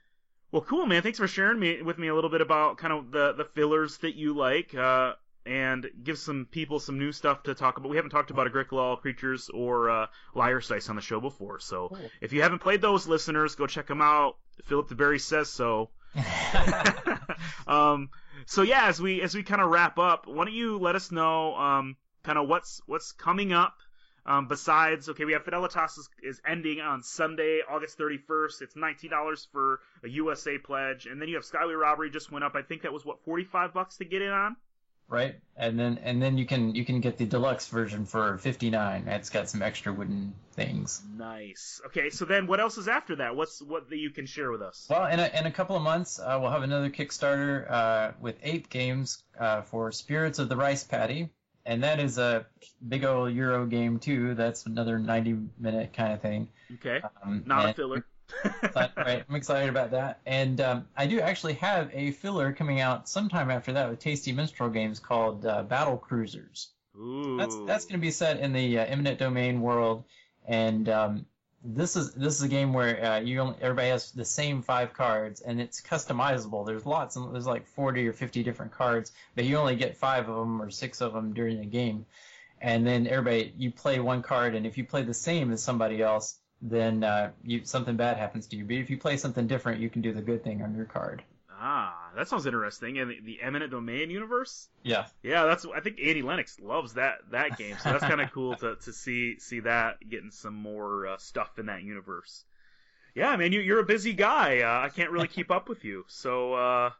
Well, 0.50 0.62
cool, 0.62 0.84
man. 0.86 1.02
Thanks 1.02 1.18
for 1.18 1.26
sharing 1.28 1.58
me 1.58 1.80
with 1.82 1.98
me 1.98 2.08
a 2.08 2.14
little 2.14 2.30
bit 2.30 2.40
about 2.40 2.78
kind 2.78 2.92
of 2.92 3.10
the 3.10 3.32
the 3.32 3.44
fillers 3.44 3.98
that 3.98 4.14
you 4.16 4.34
like, 4.34 4.74
uh, 4.74 5.14
and 5.46 5.88
give 6.04 6.18
some 6.18 6.46
people 6.50 6.78
some 6.78 6.98
new 6.98 7.10
stuff 7.12 7.42
to 7.44 7.54
talk 7.54 7.78
about. 7.78 7.88
We 7.90 7.96
haven't 7.96 8.10
talked 8.10 8.30
about 8.30 8.46
Agricola 8.46 8.82
All 8.82 8.96
Creatures 8.96 9.48
or 9.52 9.88
uh, 9.90 10.06
Liar's 10.34 10.68
Dice 10.68 10.88
on 10.88 10.96
the 10.96 11.02
show 11.02 11.20
before, 11.20 11.58
so 11.60 11.88
Cool. 11.88 12.10
if 12.20 12.32
you 12.32 12.42
haven't 12.42 12.58
played 12.60 12.80
those, 12.80 13.06
listeners, 13.08 13.54
go 13.54 13.66
check 13.66 13.86
them 13.86 14.02
out. 14.02 14.36
Philip 14.64 14.88
duBarry 14.88 15.20
says 15.20 15.48
so. 15.48 15.90
um, 17.66 18.10
so 18.46 18.62
yeah, 18.62 18.86
as 18.88 19.00
we 19.00 19.22
as 19.22 19.34
we 19.34 19.42
kind 19.42 19.62
of 19.62 19.70
wrap 19.70 19.98
up, 19.98 20.26
why 20.26 20.44
don't 20.44 20.54
you 20.54 20.78
let 20.78 20.96
us 20.96 21.10
know 21.10 21.54
um, 21.56 21.96
kind 22.22 22.38
of 22.38 22.48
what's 22.48 22.80
what's 22.86 23.12
coming 23.12 23.52
up. 23.52 23.74
Um, 24.24 24.46
besides, 24.46 25.08
okay, 25.08 25.24
we 25.24 25.32
have 25.32 25.42
Fidelitas 25.44 25.98
is, 25.98 26.08
is 26.22 26.40
ending 26.46 26.80
on 26.80 27.02
Sunday, 27.02 27.60
August 27.68 27.98
31st. 27.98 28.62
It's 28.62 28.74
$19 28.76 29.46
for 29.50 29.80
a 30.04 30.08
USA 30.08 30.58
pledge, 30.58 31.06
and 31.06 31.20
then 31.20 31.28
you 31.28 31.34
have 31.34 31.44
Skyway 31.44 31.76
Robbery 31.76 32.08
just 32.08 32.30
went 32.30 32.44
up. 32.44 32.54
I 32.54 32.62
think 32.62 32.82
that 32.82 32.92
was 32.92 33.04
what 33.04 33.24
45 33.24 33.74
bucks 33.74 33.96
to 33.96 34.04
get 34.04 34.22
in 34.22 34.30
on. 34.30 34.54
right? 35.08 35.34
And 35.56 35.78
then 35.78 35.98
and 36.02 36.22
then 36.22 36.38
you 36.38 36.46
can 36.46 36.74
you 36.74 36.84
can 36.84 37.00
get 37.00 37.18
the 37.18 37.26
deluxe 37.26 37.66
version 37.68 38.06
for 38.06 38.38
59. 38.38 39.08
It's 39.08 39.28
got 39.30 39.48
some 39.48 39.60
extra 39.60 39.92
wooden 39.92 40.34
things. 40.52 41.02
Nice. 41.16 41.80
Okay, 41.86 42.10
so 42.10 42.24
then 42.24 42.46
what 42.46 42.60
else 42.60 42.78
is 42.78 42.86
after 42.88 43.16
that? 43.16 43.34
What's 43.36 43.60
what 43.60 43.90
that 43.90 43.98
you 43.98 44.10
can 44.10 44.26
share 44.26 44.50
with 44.52 44.62
us? 44.62 44.86
Well, 44.88 45.06
in 45.06 45.18
a, 45.18 45.30
in 45.38 45.46
a 45.46 45.50
couple 45.50 45.76
of 45.76 45.82
months, 45.82 46.18
uh, 46.20 46.38
we'll 46.40 46.50
have 46.50 46.62
another 46.62 46.90
Kickstarter 46.90 47.70
uh, 47.70 48.12
with 48.20 48.36
eight 48.42 48.68
games 48.70 49.22
uh, 49.38 49.62
for 49.62 49.90
Spirits 49.92 50.38
of 50.38 50.48
the 50.48 50.56
Rice 50.56 50.84
Paddy, 50.84 51.30
and 51.64 51.84
that 51.84 52.00
is 52.00 52.18
a 52.18 52.46
big 52.86 53.04
old 53.04 53.32
Euro 53.32 53.66
game 53.66 53.98
too. 53.98 54.34
That's 54.34 54.66
another 54.66 54.98
90 54.98 55.38
minute 55.58 55.92
kind 55.92 56.12
of 56.12 56.20
thing. 56.20 56.48
Okay, 56.74 57.00
Um, 57.24 57.42
not 57.46 57.70
a 57.70 57.74
filler. 57.74 58.04
but, 58.74 58.92
right, 58.96 59.24
I'm 59.28 59.34
excited 59.34 59.68
about 59.68 59.90
that. 59.90 60.20
And 60.24 60.60
um, 60.60 60.86
I 60.96 61.06
do 61.06 61.20
actually 61.20 61.54
have 61.54 61.90
a 61.92 62.12
filler 62.12 62.52
coming 62.52 62.80
out 62.80 63.08
sometime 63.08 63.50
after 63.50 63.74
that 63.74 63.90
with 63.90 63.98
Tasty 63.98 64.32
Minstrel 64.32 64.70
Games 64.70 65.00
called 65.00 65.44
uh, 65.44 65.62
Battle 65.62 65.98
Cruisers. 65.98 66.70
Ooh. 66.98 67.36
That's 67.38 67.56
that's 67.66 67.84
going 67.86 68.00
to 68.00 68.04
be 68.04 68.10
set 68.10 68.40
in 68.40 68.52
the 68.52 68.78
uh, 68.78 68.84
Eminent 68.84 69.18
Domain 69.18 69.60
world, 69.60 70.04
and 70.46 70.88
um, 70.88 71.26
this 71.64 71.96
is 71.96 72.12
this 72.12 72.36
is 72.36 72.42
a 72.42 72.48
game 72.48 72.72
where 72.72 73.04
uh, 73.04 73.20
you 73.20 73.40
only, 73.40 73.56
everybody 73.60 73.88
has 73.88 74.10
the 74.10 74.24
same 74.24 74.62
five 74.62 74.92
cards, 74.92 75.40
and 75.40 75.60
it's 75.60 75.80
customizable. 75.80 76.66
There's 76.66 76.86
lots, 76.86 77.16
and 77.16 77.32
there's 77.32 77.46
like 77.46 77.66
40 77.66 78.08
or 78.08 78.12
50 78.12 78.42
different 78.42 78.72
cards, 78.72 79.12
but 79.34 79.44
you 79.44 79.56
only 79.56 79.76
get 79.76 79.96
five 79.96 80.28
of 80.28 80.36
them 80.36 80.60
or 80.60 80.70
six 80.70 81.00
of 81.00 81.12
them 81.12 81.32
during 81.32 81.60
the 81.60 81.66
game. 81.66 82.06
And 82.60 82.86
then 82.86 83.06
everybody, 83.06 83.52
you 83.56 83.70
play 83.70 84.00
one 84.00 84.22
card, 84.22 84.54
and 84.54 84.66
if 84.66 84.78
you 84.78 84.84
play 84.84 85.02
the 85.02 85.14
same 85.14 85.52
as 85.52 85.62
somebody 85.62 86.02
else, 86.02 86.38
then 86.60 87.04
uh, 87.04 87.30
you 87.44 87.64
something 87.64 87.96
bad 87.96 88.16
happens 88.16 88.46
to 88.48 88.56
you. 88.56 88.64
But 88.64 88.76
if 88.76 88.90
you 88.90 88.98
play 88.98 89.16
something 89.16 89.46
different, 89.46 89.80
you 89.80 89.90
can 89.90 90.02
do 90.02 90.12
the 90.12 90.22
good 90.22 90.44
thing 90.44 90.62
on 90.62 90.74
your 90.74 90.84
card. 90.84 91.22
Ah, 91.64 92.10
that 92.16 92.26
sounds 92.26 92.44
interesting. 92.44 92.98
And 92.98 93.08
the, 93.08 93.20
the 93.20 93.40
Eminent 93.40 93.70
Domain 93.70 94.10
universe. 94.10 94.68
Yeah. 94.82 95.06
Yeah, 95.22 95.44
that's. 95.44 95.64
I 95.64 95.78
think 95.78 96.00
Andy 96.02 96.20
Lennox 96.20 96.58
loves 96.58 96.94
that 96.94 97.18
that 97.30 97.56
game, 97.56 97.76
so 97.80 97.92
that's 97.92 98.04
kind 98.04 98.20
of 98.20 98.32
cool 98.32 98.56
to 98.56 98.74
to 98.74 98.92
see 98.92 99.38
see 99.38 99.60
that 99.60 99.98
getting 100.08 100.32
some 100.32 100.54
more 100.54 101.06
uh, 101.06 101.18
stuff 101.18 101.60
in 101.60 101.66
that 101.66 101.84
universe. 101.84 102.44
Yeah, 103.14 103.36
man, 103.36 103.52
you, 103.52 103.60
you're 103.60 103.78
a 103.78 103.84
busy 103.84 104.12
guy. 104.12 104.62
Uh, 104.62 104.84
I 104.84 104.88
can't 104.88 105.12
really 105.12 105.28
keep 105.28 105.52
up 105.52 105.68
with 105.68 105.84
you, 105.84 106.04
so 106.08 106.54
uh, 106.54 106.90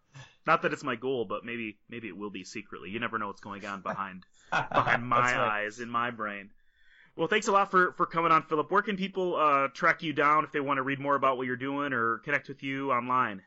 not 0.47 0.63
that 0.63 0.73
it's 0.73 0.85
my 0.85 0.95
goal, 0.95 1.25
but 1.25 1.45
maybe 1.45 1.79
maybe 1.89 2.07
it 2.07 2.17
will 2.17 2.31
be 2.31 2.45
secretly. 2.45 2.91
You 2.91 3.01
never 3.01 3.19
know 3.19 3.27
what's 3.27 3.41
going 3.41 3.67
on 3.67 3.81
behind 3.81 4.25
behind 4.51 5.05
my 5.05 5.35
right. 5.35 5.65
eyes 5.65 5.81
in 5.81 5.91
my 5.91 6.13
brain. 6.13 6.51
Well, 7.17 7.27
thanks 7.27 7.49
a 7.49 7.53
lot 7.53 7.71
for, 7.71 7.93
for 7.93 8.07
coming 8.07 8.31
on, 8.31 8.45
Philip. 8.45 8.71
Where 8.71 8.81
can 8.81 8.97
people 8.97 9.37
uh, 9.37 9.69
track 9.75 10.03
you 10.03 10.13
down 10.13 10.45
if 10.45 10.53
they 10.53 10.61
want 10.61 10.79
to 10.79 10.83
read 10.83 10.99
more 11.01 11.17
about 11.17 11.37
what 11.37 11.47
you're 11.47 11.57
doing 11.57 11.93
or 11.93 12.19
connect 12.19 12.49
with 12.49 12.63
you 12.63 12.91
online? 12.91 13.43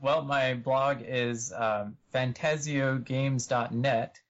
Well, 0.00 0.22
my 0.22 0.54
blog 0.54 1.02
is 1.02 1.52
um, 1.52 1.96
fantasiogames.net, 2.14 4.20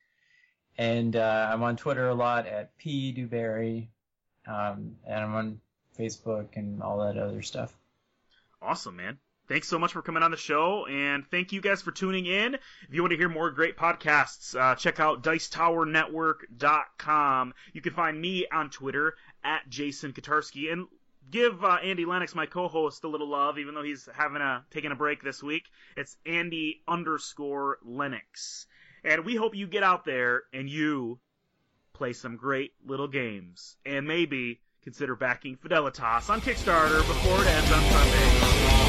and 0.78 1.14
uh, 1.14 1.50
I'm 1.52 1.62
on 1.62 1.76
Twitter 1.76 2.08
a 2.08 2.14
lot 2.14 2.46
at 2.46 2.78
p 2.78 3.12
dewberry, 3.12 3.90
um, 4.46 4.96
and 5.06 5.24
I'm 5.24 5.34
on 5.34 5.60
Facebook 5.98 6.56
and 6.56 6.82
all 6.82 7.00
that 7.00 7.18
other 7.18 7.42
stuff. 7.42 7.76
Awesome, 8.62 8.96
man. 8.96 9.18
Thanks 9.48 9.68
so 9.68 9.78
much 9.78 9.92
for 9.92 10.02
coming 10.02 10.22
on 10.22 10.30
the 10.30 10.36
show, 10.36 10.84
and 10.86 11.24
thank 11.30 11.52
you 11.52 11.62
guys 11.62 11.80
for 11.80 11.90
tuning 11.90 12.26
in. 12.26 12.54
If 12.54 12.90
you 12.90 13.02
want 13.02 13.12
to 13.12 13.16
hear 13.16 13.30
more 13.30 13.50
great 13.50 13.78
podcasts, 13.78 14.54
uh, 14.54 14.74
check 14.74 15.00
out 15.00 15.22
Dicetowernetwork.com. 15.22 17.54
You 17.72 17.80
can 17.80 17.94
find 17.94 18.20
me 18.20 18.46
on 18.52 18.68
Twitter 18.68 19.14
at 19.42 19.66
Jason 19.70 20.12
Kotarski, 20.12 20.70
and 20.70 20.86
give 21.30 21.64
uh, 21.64 21.78
Andy 21.82 22.04
Lennox, 22.04 22.34
my 22.34 22.46
co-host, 22.46 23.04
a 23.04 23.08
little 23.08 23.28
love, 23.28 23.58
even 23.58 23.74
though 23.74 23.82
he's 23.82 24.08
having 24.14 24.42
a 24.42 24.64
taking 24.70 24.92
a 24.92 24.96
break 24.96 25.22
this 25.22 25.42
week. 25.42 25.64
It's 25.96 26.16
Andy 26.26 26.82
underscore 26.86 27.78
Lennox, 27.84 28.66
and 29.04 29.24
we 29.24 29.36
hope 29.36 29.54
you 29.54 29.66
get 29.66 29.82
out 29.82 30.04
there 30.04 30.42
and 30.52 30.68
you 30.68 31.18
play 31.92 32.12
some 32.12 32.36
great 32.36 32.72
little 32.86 33.08
games, 33.08 33.76
and 33.84 34.06
maybe 34.06 34.60
consider 34.82 35.16
backing 35.16 35.56
Fidelitas 35.56 36.30
on 36.30 36.40
Kickstarter 36.40 36.98
before 36.98 37.42
it 37.42 37.48
ends 37.48 37.72
on 37.72 37.82
Sunday. 37.82 38.87